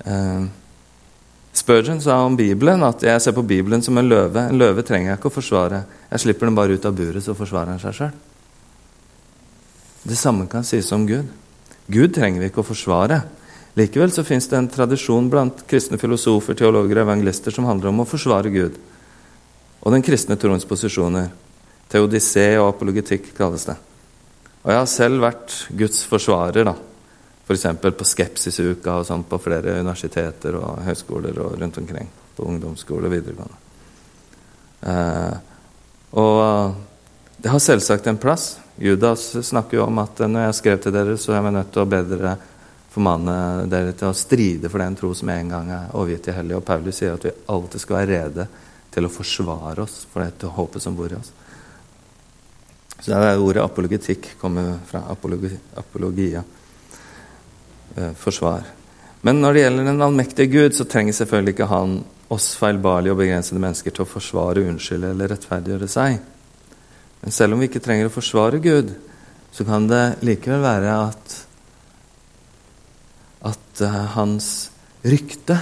[0.05, 0.47] Uh,
[1.55, 4.49] Spurgeon sa om Bibelen at jeg ser på Bibelen som en løve.
[4.49, 5.85] En løve trenger jeg ikke å forsvare.
[6.11, 8.17] Jeg slipper den bare ut av buret, så forsvarer han seg sjøl.
[10.05, 11.31] Det samme kan sies om Gud.
[11.87, 13.23] Gud trenger vi ikke å forsvare.
[13.75, 18.05] Likevel så fins det en tradisjon blant kristne filosofer, teologer og evangelister som handler om
[18.05, 18.77] å forsvare Gud
[19.85, 21.29] og den kristne troens posisjoner.
[21.93, 23.77] Teodisé og apologetikk kalles det.
[24.65, 26.73] Og jeg har selv vært Guds forsvarer, da.
[27.45, 27.67] F.eks.
[27.85, 32.09] på Skepsisuka og sånn på flere universiteter og høyskoler og rundt omkring.
[32.35, 33.59] på ungdomsskole og videregående.
[34.91, 35.37] Eh,
[36.19, 36.75] og
[37.39, 38.57] det har selvsagt en plass.
[38.77, 41.85] Judas snakker jo om at når jeg skrev til dere, så er vi nødt til
[41.85, 42.35] å be dere
[42.95, 46.59] formanne dere til å stride for den tro som en gang er overgitt til hellige.
[46.59, 48.47] Og Paulus sier at vi alltid skal være rede
[48.95, 51.33] til å forsvare oss for dette håpet som bor i oss.
[53.01, 56.45] Så det er ordet apologetikk kommer fra apologi, apologia.
[57.97, 58.63] Eh, forsvar.
[59.21, 61.99] Men når det gjelder den allmektige Gud, så trenger selvfølgelig ikke han
[62.33, 66.19] oss feilbarlige og begrensede mennesker til å forsvare, unnskylde eller rettferdiggjøre seg.
[67.25, 68.93] Men selv om vi ikke trenger å forsvare Gud,
[69.55, 71.41] så kan det likevel være at
[73.45, 74.49] at uh, hans
[75.05, 75.57] rykte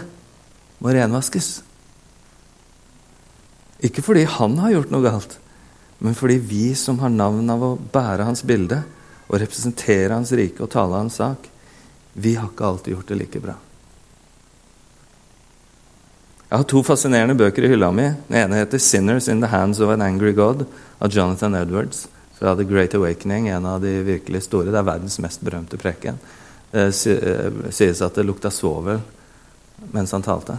[0.83, 1.49] må renvaskes.
[3.83, 5.39] Ikke fordi han har gjort noe galt,
[6.03, 8.79] men fordi vi som har navn av å bære hans bilde
[9.27, 11.49] og representere hans rike og tale hans sak,
[12.15, 13.57] vi har ikke alltid gjort det like bra.
[16.53, 18.11] Jeg har to fascinerende bøker i hylla mi.
[18.29, 20.67] Den ene heter 'Sinners in the Hands of an Angry God'
[20.99, 24.71] av Jonathan Edwards fra The Great Awakening, en av de virkelig store.
[24.71, 26.19] Det er verdens mest berømte preken.
[26.71, 29.01] Det eh, eh, sies at det lukta svovel
[29.93, 30.59] mens han talte.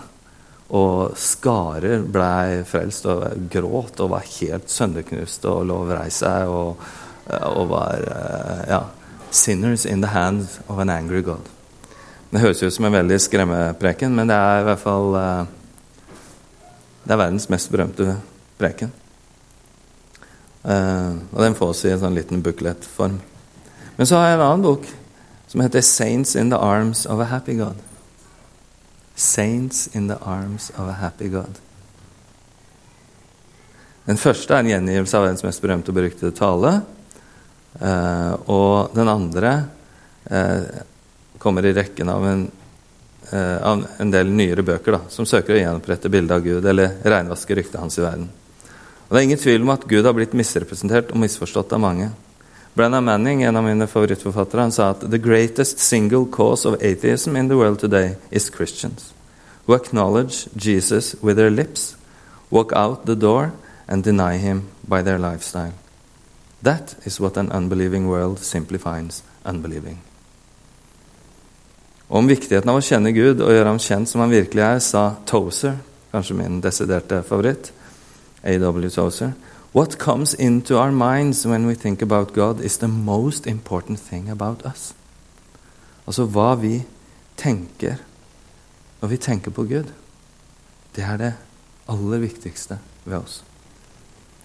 [0.69, 6.49] Og skarer blei frelst og gråt og var helt sønderknust og lå og vrei seg
[6.49, 6.77] og,
[7.29, 8.01] eh, og var
[8.67, 8.85] ja,
[9.29, 11.45] Sinners in the hands of an angry God.
[12.31, 15.13] Det høres ut som en veldig skremmepreken, men det er i hvert fall
[17.03, 18.17] Det er verdens mest berømte
[18.57, 18.91] preken.
[20.63, 23.17] og den fås i en sånn liten booklet-form.
[23.97, 24.85] Men så har jeg en annen bok
[25.47, 27.81] som heter 'Saints in the Arms of a Happy God'.
[29.15, 31.59] Saints in the Arms of a Happy God.
[34.05, 36.73] Den første er en gjengivelse av verdens mest berømte og beryktede tale.
[37.79, 39.53] Eh, og den andre
[40.27, 40.81] eh,
[41.39, 42.43] kommer i rekken av en,
[43.33, 46.99] eh, av en del nyere bøker da, som søker å gjenopprette bildet av Gud eller
[47.03, 48.29] reinvaske ryktet hans i verden.
[49.07, 52.11] Og Det er ingen tvil om at Gud har blitt misrepresentert og misforstått av mange.
[52.73, 57.35] Brennan Manning, en av mine favorittforfattere, han sa at the greatest single cause of atheism
[57.35, 59.13] in the world today is Christians
[59.65, 61.95] who acknowledge Jesus with their lips,
[62.49, 63.53] walk out the door,
[63.87, 65.73] and deny him by their lifestyle.
[66.61, 69.99] That is what an unbelieving world simply finds unbelieving.
[72.13, 75.15] Om viktigheten av å kjenne Gud og gjøre ham kjent som han virkelig er, sa
[75.25, 75.79] Tozer,
[76.13, 77.71] kanskje min desiderte favoritt,
[78.45, 78.89] A.W.
[78.93, 79.33] Tozer,
[79.73, 84.29] What comes into our minds when we think about God, is the most important thing
[84.29, 84.93] about us.
[86.05, 86.83] Altså hva vi
[87.35, 87.97] tenker
[89.01, 89.89] når vi tenker på Gud,
[90.93, 91.31] det er det
[91.89, 93.41] aller viktigste ved oss.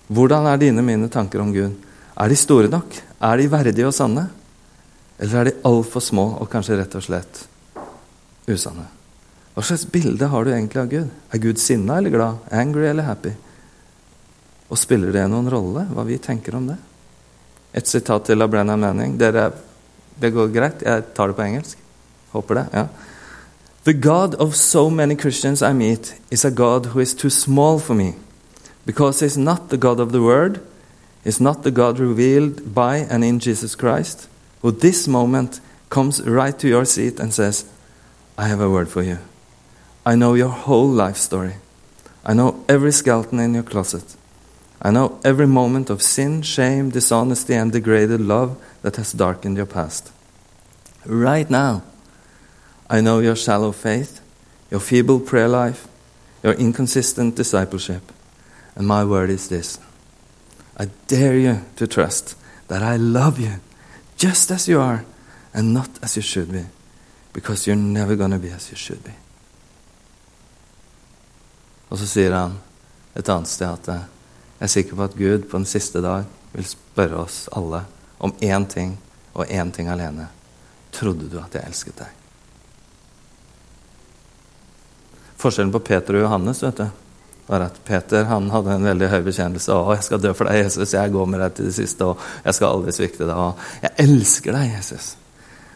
[0.08, 1.76] Hvordan er dine mine tanker om Gud?
[2.16, 2.96] Er de store nok?
[3.20, 4.30] Er de verdige og sanne?
[5.20, 7.44] Eller er de altfor små og kanskje rett og slett
[8.54, 8.86] usanne?
[9.54, 11.08] Hva slags bilde har du egentlig av Gud?
[11.34, 12.44] Er Gud sinna eller glad?
[12.54, 13.32] Angry eller happy?
[14.68, 16.76] Og spiller det noen rolle hva vi tenker om det?
[17.74, 19.16] Et sitat til av Brennan Manning.
[19.18, 19.50] Dere,
[20.20, 20.84] det går greit?
[20.86, 21.84] Jeg tar det på engelsk.
[22.32, 22.66] Håper det.
[22.72, 22.86] ja.
[23.84, 27.78] The God of so many Christians I meet is a God who is too small
[27.78, 28.14] for me,
[28.84, 30.60] because he's not the God of the Word,
[31.24, 34.28] he's not the God revealed by and in Jesus Christ,
[34.60, 37.64] who this moment comes right to your seat and says,
[38.38, 39.18] I have a word for you.
[40.06, 41.56] I know your whole life story.
[42.24, 44.14] I know every skeleton in your closet.
[44.80, 49.66] I know every moment of sin, shame, dishonesty, and degraded love that has darkened your
[49.66, 50.12] past.
[51.04, 51.82] Right now,
[52.88, 54.20] I know your shallow faith,
[54.70, 55.88] your feeble prayer life,
[56.44, 58.12] your inconsistent discipleship.
[58.76, 59.80] And my word is this
[60.76, 62.36] I dare you to trust
[62.68, 63.60] that I love you
[64.16, 65.04] just as you are
[65.52, 66.66] and not as you should be,
[67.38, 69.12] because you're never to be as you should be.
[71.88, 72.56] Og så sier han
[73.14, 73.88] et annet sted at
[74.58, 77.84] Jeg er sikker på at Gud på den siste dag vil spørre oss alle
[78.18, 78.96] om én ting
[79.32, 80.26] og én ting alene.
[80.92, 82.16] Trodde du at jeg elsket deg?
[85.38, 86.88] Forskjellen på Peter og Johannes vet du,
[87.46, 89.70] var at Peter han hadde en veldig høy bekjennelse.
[89.70, 90.94] 'Å, jeg skal dø for deg, Jesus.
[90.98, 93.94] Jeg går med deg til det siste.' Og 'jeg skal aldri svikte deg.' Og 'jeg
[93.98, 95.14] elsker deg, Jesus.'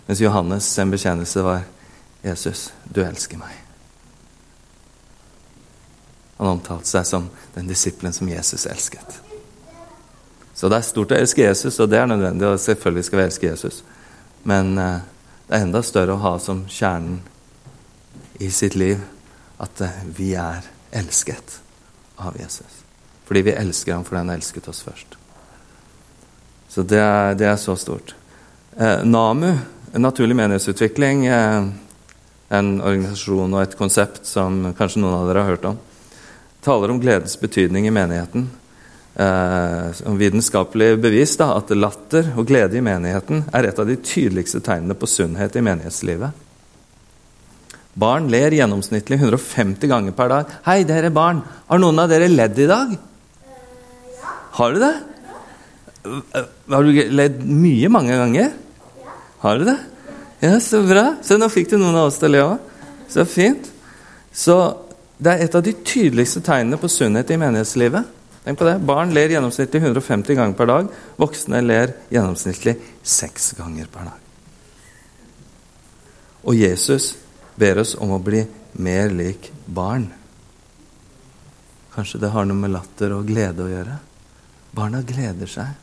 [0.06, 1.60] Mens Johannes' sin bekjennelse var
[2.22, 3.62] 'Jesus, du elsker meg'.
[6.36, 9.20] Han omtalte seg som den disippelen som Jesus elsket.
[10.54, 12.46] Så det er stort å elske Jesus, og det er nødvendig.
[12.48, 13.84] Og selvfølgelig skal vi elske Jesus.
[14.42, 15.00] Men eh,
[15.48, 17.20] det er enda større å ha som kjernen
[18.42, 19.00] i sitt liv
[19.62, 21.60] at eh, vi er elsket
[22.16, 22.82] av Jesus.
[23.24, 25.16] Fordi vi elsker ham fordi han elsket oss først.
[26.68, 28.14] Så det er, det er så stort.
[28.76, 29.52] Eh, NAMU,
[30.00, 31.64] naturlig menighetsutvikling, eh,
[32.48, 35.78] en organisasjon og et konsept som kanskje noen av dere har hørt om.
[36.64, 38.48] Taler om gledens betydning i menigheten.
[39.14, 44.62] Eh, vitenskapelig bevis da, at latter og glede i menigheten er et av de tydeligste
[44.64, 46.32] tegnene på sunnhet i menighetslivet.
[47.92, 50.44] Barn ler gjennomsnittlig 150 ganger per dag.
[50.64, 51.42] 'Hei, dere barn.
[51.68, 52.96] Har noen av dere ledd i dag?'
[54.52, 54.94] Har du det?
[56.68, 58.52] Har du ledd mye mange ganger?
[59.42, 59.78] Har du det?
[60.40, 61.16] Ja, så bra.
[61.22, 62.72] Så nå fikk du noen av oss til å le òg.
[63.10, 63.66] Så fint.
[64.32, 64.56] Så
[65.22, 68.06] det er et av de tydeligste tegnene på sunnhet i menighetslivet.
[68.42, 68.76] Tenk på det.
[68.86, 70.90] Barn ler gjennomsnittlig 150 ganger per dag.
[71.18, 74.18] Voksne ler gjennomsnittlig seks ganger per dag.
[76.42, 77.12] Og Jesus
[77.58, 78.42] ber oss om å bli
[78.82, 80.08] mer lik barn.
[81.94, 83.98] Kanskje det har noe med latter og glede å gjøre?
[84.74, 85.74] Barna gleder seg.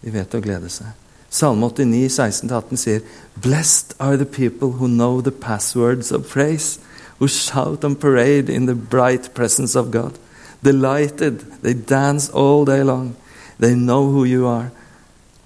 [0.00, 1.03] De vet å glede seg.
[1.34, 3.02] Salme 89, 16-18 sier
[3.36, 6.78] Blessed are the people who know the passwords of praise,
[7.18, 10.16] who shout on parade in the bright presence of God.
[10.62, 13.16] Delighted, they dance all day long.
[13.58, 14.70] They know who you are.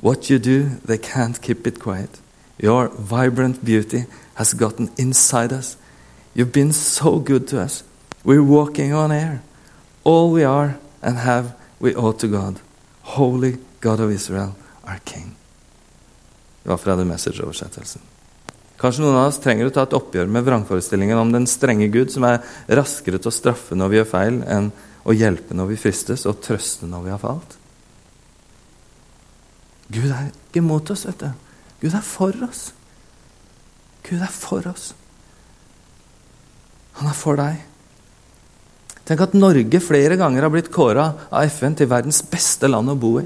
[0.02, 2.20] What you do, they can't keep it quiet.
[2.58, 5.78] Your vibrant beauty has gotten inside us.
[6.34, 7.82] You've been so good to us.
[8.24, 9.42] We're walking on air.
[10.04, 12.60] All we are and have, we owe to God.
[13.16, 15.37] Holy God of Israel, our King.
[16.68, 18.02] Det var fra The Message-oversettelsen.
[18.76, 22.10] Kanskje noen av oss trenger å ta et oppgjør med vrangforestillingen om den strenge Gud,
[22.12, 22.42] som er
[22.76, 24.66] raskere til å straffe når vi gjør feil, enn
[25.08, 27.54] å hjelpe når vi fristes, og trøste når vi har falt.
[29.88, 31.30] Gud er ikke mot oss, vet du.
[31.86, 32.60] Gud er for oss.
[34.04, 34.90] Gud er for oss.
[36.98, 37.62] Han er for deg.
[39.08, 42.98] Tenk at Norge flere ganger har blitt kåra av FN til verdens beste land å
[43.00, 43.24] bo i.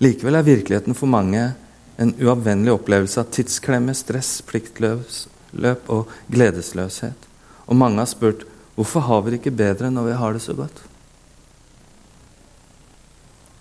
[0.00, 1.50] Likevel er virkeligheten for mange
[1.96, 7.28] en uavvennlig opplevelse av tidsklemme, stress, pliktløp og gledesløshet.
[7.70, 10.56] Og mange har spurt hvorfor har vi det ikke bedre når vi har det så
[10.58, 10.82] godt?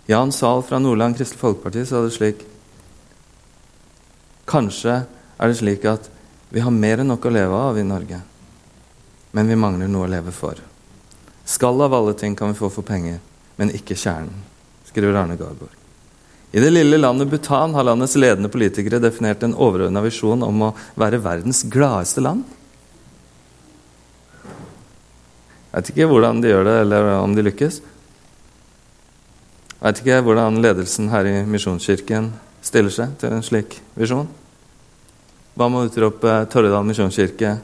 [0.09, 2.41] Jan Zahl fra Nordland Kristelig Folkeparti sa det slik
[4.49, 4.97] Kanskje
[5.39, 6.09] er det slik at
[6.53, 8.19] vi har mer enn nok å leve av i Norge,
[9.31, 10.59] men vi mangler noe å leve for.
[11.47, 13.23] Skall av alle ting kan vi få for penger,
[13.57, 14.43] men ikke kjernen,
[14.91, 15.82] skriver Arne Garborg.
[16.53, 20.75] I det lille landet Bhutan har landets ledende politikere definert en overordna visjon om å
[21.01, 22.43] være verdens gladeste land.
[25.73, 27.79] Jeg vet ikke hvordan de gjør det, eller om de lykkes.
[29.73, 32.29] Jeg vet ikke hvordan ledelsen her i Misjonskirken
[32.61, 34.29] stiller seg til en slik visjon.
[35.57, 37.57] Hva med å utrope Torredal misjonskirke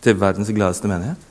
[0.00, 1.29] til verdens gladeste menighet?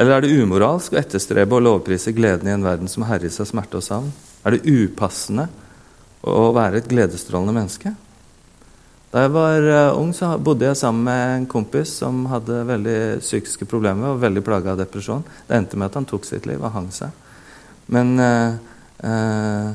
[0.00, 3.50] Eller er det umoralsk å etterstrebe og lovprise gleden i en verden som herjes av
[3.50, 4.06] smerte og savn?
[4.48, 5.50] Er det upassende
[6.24, 7.92] å være et gledesstrålende menneske?
[9.10, 12.98] Da jeg var uh, ung, så bodde jeg sammen med en kompis som hadde veldig
[13.20, 15.24] psykiske problemer og veldig plaga av depresjon.
[15.48, 17.10] Det endte med at han tok sitt liv og hang seg.
[17.90, 18.52] Men eh,
[19.02, 19.72] uh,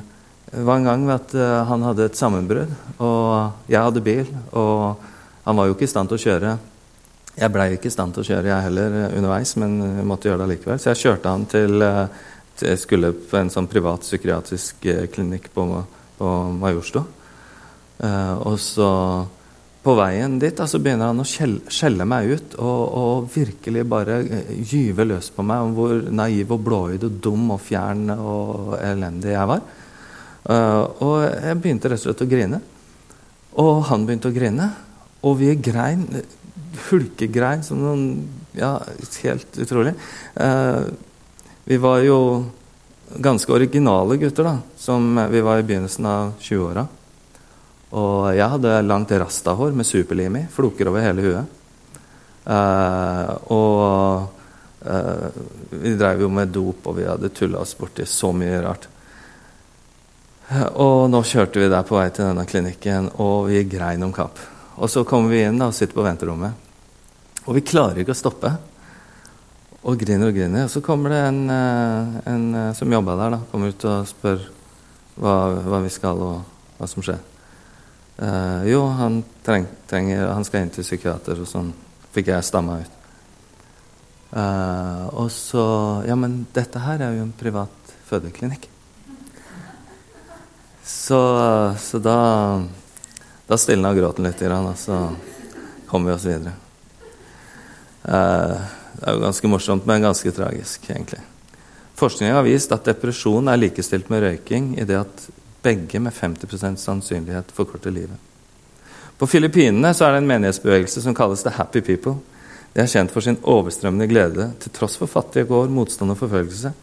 [0.47, 2.71] det var en gang at uh, han hadde et sammenbrudd,
[3.03, 4.29] og jeg hadde bil.
[4.55, 5.03] Og
[5.43, 6.53] han var jo ikke i stand til å kjøre.
[7.35, 10.29] Jeg blei ikke i stand til å kjøre, jeg heller, uh, underveis, men jeg måtte
[10.29, 10.81] gjøre det likevel.
[10.81, 15.49] Så jeg kjørte han til, uh, til Jeg skulle på en sånn privat psykiatrisk klinikk
[15.53, 15.65] på,
[16.17, 17.03] på Majorstua.
[18.45, 18.91] og så
[19.85, 24.15] på veien dit så begynner han å skjelle meg ut og, og, virkelig bare
[24.65, 29.35] gyve løs på meg om hvor naiv og blåøyd og dum og fjern og elendig
[29.35, 29.61] jeg var.
[30.45, 32.61] Uh, og jeg begynte rett og slett å grine.
[33.61, 34.71] Og han begynte å grine.
[35.23, 36.03] Og vi grein,
[36.89, 38.05] hulkegrein som noen
[38.55, 38.79] Ja,
[39.23, 39.91] helt utrolig.
[40.39, 40.83] Eh,
[41.67, 42.45] vi var jo
[43.19, 46.85] ganske originale gutter, da, som vi var i begynnelsen av 20-åra.
[47.99, 51.59] Og jeg hadde langt rastahår med superlim i, floker over hele huet.
[52.47, 54.31] Eh, og
[55.69, 58.87] vi drev jo med dop, og vi hadde tulla oss borti så mye rart.
[60.77, 64.37] Og nå kjørte vi der på vei til denne klinikken, og vi grein om kapp.
[64.75, 66.63] Og så kommer vi inn da, og sitter på venterommet.
[67.45, 68.51] Og vi klarer ikke å stoppe.
[69.85, 70.65] Og griner og griner.
[70.65, 74.07] Og så kommer det en, eh, en eh, som jobba der, da, kommer ut og
[74.09, 74.43] spør
[75.15, 77.21] hva, hva, vi skal, og hva som skjer.
[78.15, 81.73] Uh, jo, han, treng, trenger, han skal inn til psykiater, og sånn
[82.15, 82.93] fikk jeg stamma ut.
[84.31, 85.65] Uh, og så
[86.07, 88.69] Ja, men dette her er jo en privat fødeklinikk.
[90.85, 91.19] Så,
[91.81, 92.17] så da
[93.47, 94.99] da stilna gråten litt, og så
[95.87, 96.53] kom vi oss videre.
[98.03, 98.57] Eh,
[98.95, 101.21] det er jo ganske morsomt, men ganske tragisk, egentlig.
[101.95, 105.27] Forskning har vist at depresjon er likestilt med røyking i det at
[105.65, 108.17] begge med 50% sannsynlighet forkorter livet.
[109.17, 112.17] På Filippinene så er det en menighetsbevegelse som kalles The Happy People.
[112.75, 116.73] De er kjent for sin overstrømmende glede til tross for fattige kår, motstand og forfølgelse.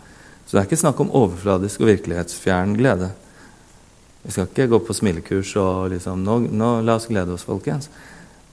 [0.46, 3.10] Så det er ikke snakk om overfladisk og virkelighetsfjern glede.
[4.22, 7.90] Vi skal ikke gå på smilekurs og liksom nå, nå, La oss glede oss, folkens.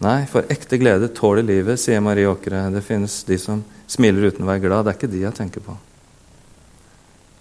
[0.01, 2.69] Nei, for ekte glede tåler livet, sier Marie Åkre.
[2.73, 4.87] Det finnes de som smiler uten å være glad.
[4.87, 5.75] Det er ikke de jeg tenker på.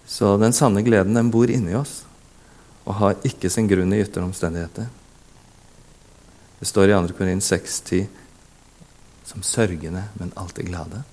[0.09, 2.03] Så den sanne gleden, den bor inni oss
[2.89, 4.87] og har ikke sin grunn i ytre omstendigheter.
[6.59, 7.13] Det står i 2.
[7.17, 8.07] Korin 6,10
[9.29, 11.03] som sørgende, men alltid glade.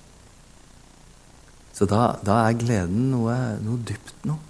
[1.77, 4.41] Så da, da er gleden noe, noe dypt noe.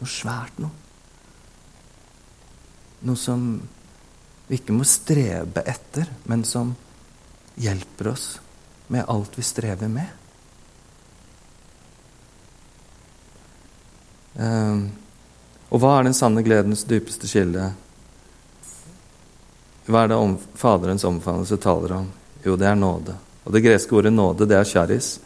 [0.00, 0.83] Noe svært noe.
[3.04, 3.46] Noe som
[4.46, 6.74] vi ikke må strebe etter, men som
[7.60, 8.26] hjelper oss
[8.92, 10.08] med alt vi strever med.
[14.34, 14.88] Um,
[15.70, 17.70] og hva er den sanne gledens dypeste kilde?
[19.86, 22.10] Hva er det om, Faderens omfavnelse taler om?
[22.44, 23.16] Jo, det er nåde.
[23.44, 25.18] Og Det greske ordet nåde det er charis.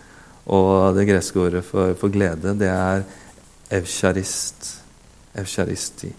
[0.47, 3.05] Og det greske ordet for, for glede det er
[3.71, 4.81] evcharist.
[5.35, 6.13] Evcharisti.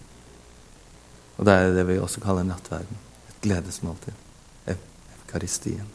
[1.40, 3.00] Og det er det vi også kaller nattverden.
[3.32, 4.14] Et gledesmåltid.
[4.68, 5.88] Evkaristien.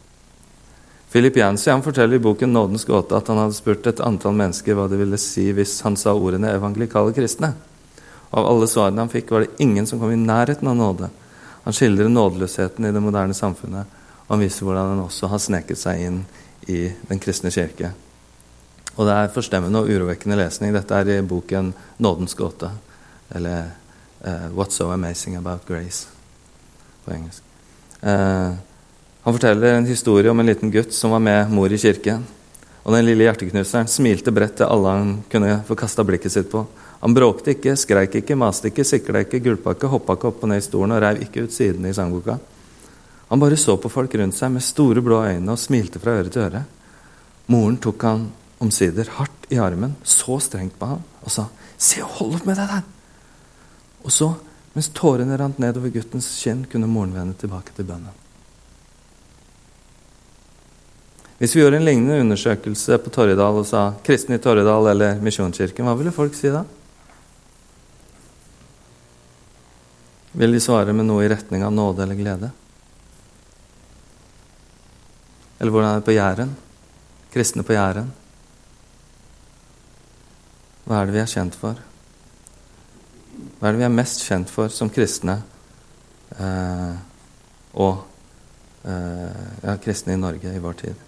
[1.13, 4.75] Philip Jansi han forteller i boken 'Nådens gåte' at han hadde spurt et antall mennesker
[4.75, 7.53] hva det ville si hvis han sa ordene 'evangelikale kristne'.
[8.31, 11.11] Av alle svarene han fikk, var det ingen som kom i nærheten av nåde.
[11.65, 13.87] Han skildrer nådeløsheten i det moderne samfunnet,
[14.27, 16.25] og han viser hvordan den også har sneket seg inn
[16.67, 17.93] i den kristne kirke.
[18.97, 20.73] Og det er forstemmende og urovekkende lesning.
[20.73, 22.71] Dette er i boken 'Nådens gåte',
[23.35, 23.71] eller
[24.27, 26.07] uh, 'What's So Amazing About Grace'
[27.05, 27.43] på engelsk.
[28.01, 28.53] Uh,
[29.25, 32.25] han forteller en historie om en liten gutt som var med mor i kirken.
[32.85, 36.67] Og den lille hjerteknuseren smilte bredt til alle han kunne få kasta blikket sitt på.
[37.01, 40.53] Han bråkte ikke, skreik ikke, maste ikke, sikla ikke, gulpa ikke, hoppa ikke opp og
[40.53, 42.37] ned i stolen og reiv ikke ut sidene i sangboka.
[43.31, 46.33] Han bare så på folk rundt seg med store, blå øyne og smilte fra øre
[46.33, 46.65] til øre.
[47.53, 48.27] Moren tok han
[48.61, 51.49] omsider hardt i armen, så strengt på ham og sa,
[51.79, 52.94] 'Se hold opp med deg der!'
[54.05, 54.35] Og så,
[54.75, 58.21] mens tårene rant nedover guttens kinn, kunne moren vende tilbake til bønnen.
[61.39, 65.85] Hvis vi gjorde en lignende undersøkelse på Torridal og sa 'kristen i Torridal' eller Misjonskirken,
[65.85, 66.65] hva ville folk si da?
[70.33, 72.51] Vil de svare med noe i retning av nåde eller glede?
[75.61, 76.57] Eller hvordan er det på Jæren?
[77.33, 78.13] Kristne på Jæren?
[80.85, 81.94] Hva er det vi er kjent for?
[83.59, 85.39] Hva er det vi er mest kjent for som kristne
[86.37, 86.95] eh,
[87.75, 88.05] og
[88.87, 91.01] eh, ja, kristne i Norge i vår tid?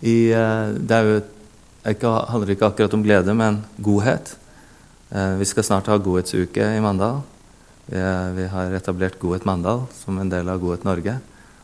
[0.00, 1.20] I, eh, det jo,
[1.88, 4.36] ikke, handler ikke akkurat om glede, men godhet.
[5.10, 7.22] Eh, vi skal snart ha godhetsuke i Mandal.
[7.86, 7.98] Vi,
[8.34, 11.20] vi, har etablert Godhet Mandal som en del av Godhet Norge.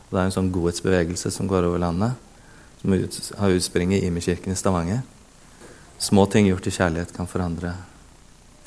[0.07, 2.15] Og det er en sånn godhetsbevegelse som går over landet,
[2.79, 5.01] som ut, har utspring i Imi-kirken i Stavanger.
[6.03, 7.71] Små ting gjort i kjærlighet kan forandre,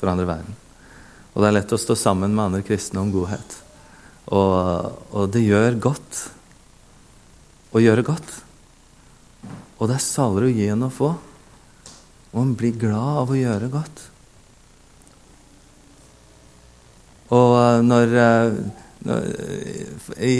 [0.01, 0.57] forandre verden.
[1.35, 3.59] Og det er lett å stå sammen med andre kristne om godhet.
[4.33, 6.23] Og, og det gjør godt
[7.77, 8.31] å gjøre godt.
[9.77, 11.11] Og det er saligere å gi enn å få.
[12.33, 14.01] Og en blir glad av å gjøre godt.
[17.37, 18.57] Og eh, når, eh,
[19.07, 19.25] når
[20.23, 20.35] i,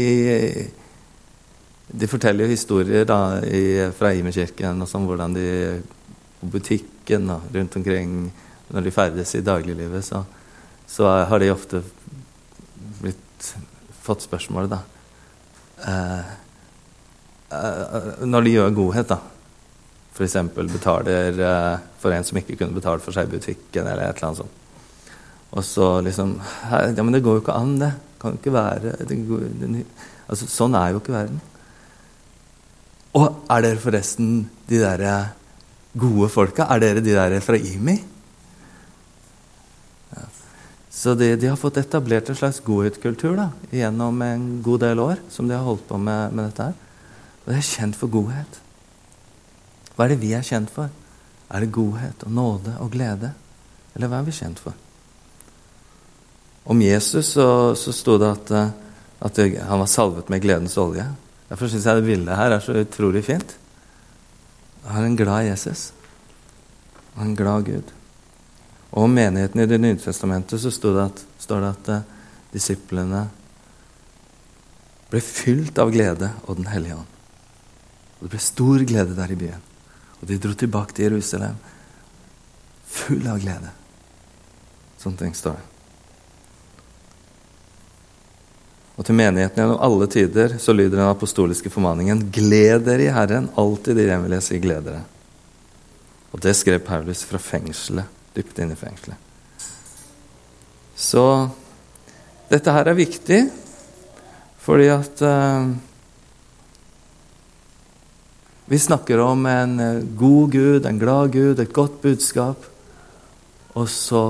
[1.87, 5.47] De forteller jo historier da, i, fra Imerkirken sånn, hvordan de
[6.39, 8.17] på butikken og rundt omkring
[8.67, 10.23] når de ferdes i dagliglivet, så,
[10.87, 11.81] så har de ofte
[12.99, 13.53] blitt,
[14.03, 14.81] fått spørsmålet, da
[15.87, 16.35] eh,
[17.47, 19.21] Eh, når de gjør godhet, da
[20.17, 20.35] F.eks.
[20.73, 24.31] betaler eh, for en som ikke kunne betalt for seg i butikken, eller et eller
[24.31, 24.63] annet sånt.
[25.55, 26.33] Og så liksom
[26.67, 27.93] Ja, men det går jo ikke an, det.
[28.19, 29.85] Kan ikke være går, det,
[30.27, 31.39] altså, Sånn er jo ikke verden.
[33.15, 35.05] Og er dere forresten de der
[35.99, 36.67] gode folka?
[36.71, 37.97] Er dere de der fra IMI?
[40.97, 45.19] Så de, de, har fått etablert en slags godhetskultur da, gjennom en god del år
[45.29, 46.79] som de har holdt på med, med dette her.
[47.43, 48.57] Og de er kjent for godhet.
[49.93, 50.89] Hva er det vi er kjent for?
[51.53, 53.29] Er det godhet og nåde og glede?
[53.93, 54.73] Eller hva er vi kjent for?
[56.67, 57.47] Om Jesus så,
[57.79, 58.73] så sto det at, eh,
[59.29, 59.39] at,
[59.69, 61.05] han var salvet med gledens olje.
[61.47, 63.53] Derfor syns jeg det bildet her er så utrolig fint.
[64.87, 65.91] Han er en glad Jesus.
[67.15, 67.93] Og en glad Gud.
[68.91, 72.01] Og om menigheten i Det nye testamentet så det at, står det at uh,
[72.53, 73.27] disiplene
[75.11, 77.15] ble fylt av glede og Den hellige ånd.
[78.17, 79.65] Og Det ble stor glede der i byen.
[80.21, 81.57] Og de dro tilbake til Jerusalem,
[82.87, 83.69] Full av glede.
[84.97, 85.76] Sånne ting står det.
[88.97, 93.51] Og til menigheten gjennom alle tider så lyder den apostoliske formaningen Gled dere i Herren,
[93.53, 95.03] alltid igjen vil jeg si gled dere.
[96.33, 99.21] Og det skrev Paulus fra fengselet, dypt inne i fengselet.
[100.97, 101.23] Så
[102.49, 103.41] dette her er viktig
[104.67, 105.69] fordi at uh,
[108.67, 112.65] Vi snakker om en uh, god Gud, en glad Gud, et godt budskap.
[113.79, 114.23] Og så,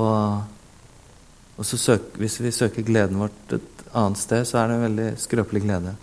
[1.57, 4.85] og så søk, Hvis vi søker gleden vårt et annet sted, så er det en
[4.87, 5.93] veldig skrøpelig glede.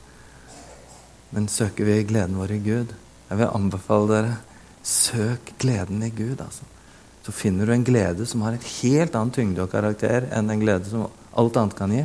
[1.34, 2.92] Men søker vi gleden vår i Gud
[3.30, 4.34] Jeg vil anbefale dere
[4.84, 6.40] søk gleden i Gud.
[6.40, 6.64] altså.
[7.24, 10.60] Så finner du en glede som har et helt annet tyngde og karakter enn en
[10.60, 12.04] glede som alt annet kan gi.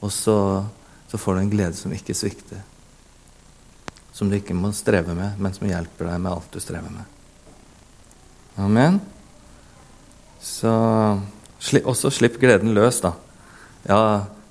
[0.00, 0.64] Og så,
[1.10, 2.64] så får du en glede som ikke svikter.
[4.12, 7.04] Som du ikke må streve med, men som hjelper deg med alt du strever med.
[8.58, 8.98] Amen.
[10.42, 10.72] Så
[11.84, 13.12] også slipp gleden løs, da.
[13.84, 14.00] Ja,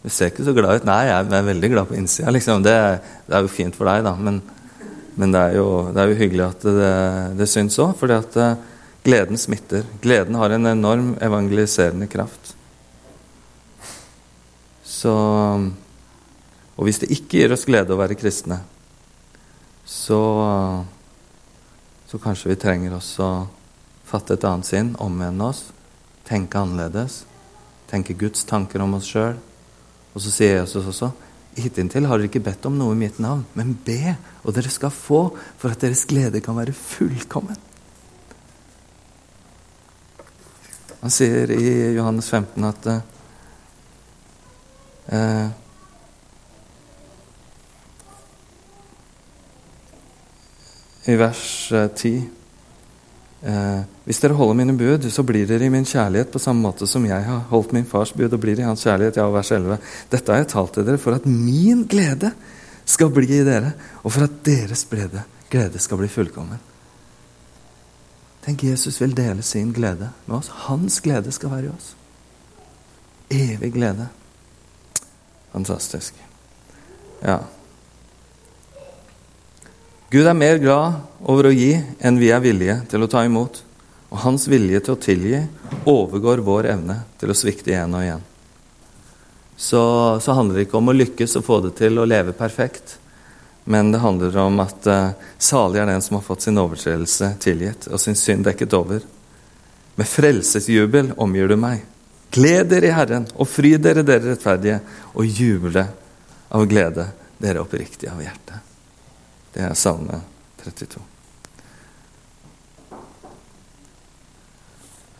[0.03, 0.87] du ser ikke så glad ut.
[0.87, 2.31] Nei, jeg er veldig glad på innsida.
[2.33, 2.63] Liksom.
[2.65, 2.75] Det,
[3.27, 4.13] det, er jo fint for deg, da.
[4.15, 4.39] Men,
[5.17, 6.91] men det, er jo, det, er jo, hyggelig at det,
[7.41, 8.77] det syns òg, fordi at uh,
[9.07, 9.87] gleden smitter.
[10.03, 12.53] Gleden har en enorm evangeliserende kraft.
[14.87, 15.13] Så
[16.77, 18.59] Og hvis det ikke gir oss glede å være kristne,
[19.87, 20.19] så,
[22.05, 23.47] så kanskje vi trenger også å
[24.07, 25.63] fatte et annet sinn, omvende oss,
[26.27, 27.23] tenke annerledes,
[27.89, 29.39] tenke Guds tanker om oss sjøl
[30.17, 31.11] og så sier Jesus også
[31.57, 34.13] Hittil har dere ikke bedt om noe i mitt navn, men be,
[34.45, 35.21] og dere skal få,
[35.57, 37.57] for at deres glede kan være fullkommen.
[41.01, 42.89] Han sier i Johannes 15 at
[45.17, 45.49] eh,
[51.09, 52.36] I vers 10
[53.47, 56.87] eh, hvis dere holder mine bud, så blir dere i min kjærlighet på samme måte
[56.89, 59.19] som jeg har holdt min fars bud og blir i hans kjærlighet.
[59.19, 59.79] Ja, vers 11.
[60.11, 62.31] Dette har jeg talt til dere for at min glede
[62.87, 63.73] skal bli i dere,
[64.03, 66.61] og for at deres brede glede skal bli fullkommen.
[68.47, 70.47] Tenk, Jesus vil dele sin glede med oss.
[70.67, 71.89] Hans glede skal være i oss.
[73.29, 74.07] Evig glede.
[75.51, 76.15] Fantastisk.
[77.23, 77.41] Ja.
[80.09, 83.59] Gud er mer glad over å gi enn vi er villige til å ta imot.
[84.07, 85.41] Og hans vilje til å tilgi
[85.83, 88.23] overgår vår evne til å svikte igjen og igjen.
[89.57, 89.81] Så,
[90.23, 92.95] så handler det ikke om å lykkes og få det til å leve perfekt,
[93.67, 97.89] men det handler om at uh, salig er den som har fått sin overtredelse tilgitt
[97.91, 99.03] og sin synd dekket over.
[99.99, 101.83] Med frelsesjubel omgir du meg.
[102.31, 104.79] Gled dere i Herren, og fry dere, dere rettferdige,
[105.17, 105.83] og juble
[106.47, 107.09] av glede,
[107.43, 108.76] dere oppriktige av hjertet.
[109.57, 110.19] Det er Salme
[110.63, 110.99] 32.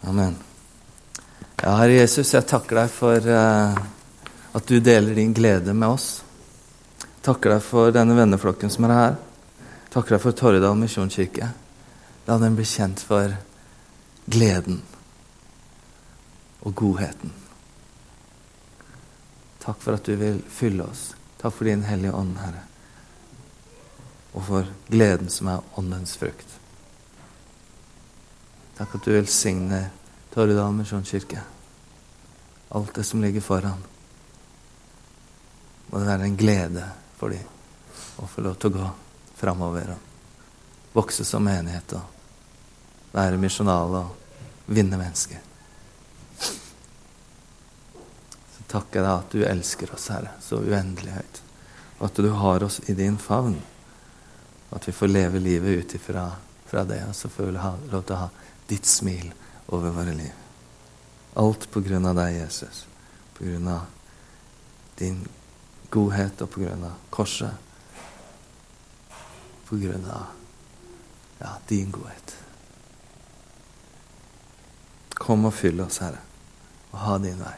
[0.01, 0.35] Amen.
[1.63, 3.79] Ja, Herre Jesus, jeg takker deg for uh,
[4.59, 6.05] at du deler din glede med oss.
[7.25, 9.17] Takker deg for denne venneflokken som er her.
[9.89, 11.49] Takker deg for Torredal misjonskirke.
[12.29, 13.33] La den bli kjent for
[14.29, 14.83] gleden
[16.61, 17.33] og godheten.
[19.65, 21.15] Takk for at du vil fylle oss.
[21.41, 22.67] Takk for din Hellige Ånd, Herre
[24.37, 26.49] og for gleden som er åndens frukt.
[28.77, 29.87] Takk at du velsigner
[30.33, 31.41] Torredal misjonskirke.
[32.69, 33.79] Alt det som ligger foran.
[35.87, 36.83] Må det være en glede
[37.17, 38.89] for dem å få lov til å gå
[39.39, 45.41] framover og vokse som menighet og være misjonale og vinne mennesker.
[48.53, 51.41] Så takker jeg deg at du elsker oss, Herre, så uendelig høyt.
[51.97, 53.57] Og at du har oss i din favn.
[54.69, 56.31] At vi får leve livet ut ifra
[56.67, 58.29] fra det, og så får vi ha, lov til å ha
[58.67, 59.31] ditt smil
[59.71, 60.33] over våre liv.
[61.39, 62.83] Alt på grunn av deg, Jesus.
[63.37, 63.85] På grunn av
[64.99, 65.21] din
[65.93, 67.53] godhet og på grunn av korset.
[69.67, 70.33] På grunn av
[71.39, 72.35] ja, din godhet.
[75.17, 76.19] Kom og fyll oss, Herre,
[76.91, 77.55] og ha din vei.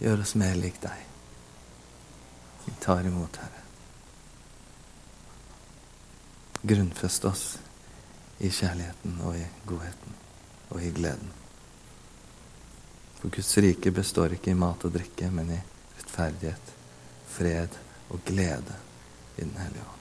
[0.00, 1.06] Gjør oss mer lik deg.
[2.66, 3.55] Vi tar imot, Herre.
[6.66, 7.44] Grunnfeste oss
[8.38, 10.16] i kjærligheten og i godheten
[10.68, 11.30] og i gleden.
[13.20, 15.60] For Guds rike består ikke i mat og drikke, men i
[15.98, 16.72] rettferdighet,
[17.32, 17.78] fred
[18.10, 18.80] og glede
[19.36, 19.96] i Den hellige ånd.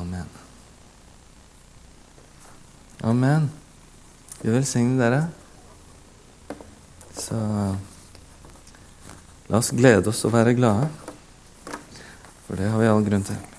[0.00, 0.28] Amen.
[3.02, 3.50] Amen.
[4.42, 5.22] Gud velsigne dere.
[7.12, 7.36] Så
[9.48, 10.88] la oss glede oss og være glade.
[12.46, 13.51] For det har vi all grunn til.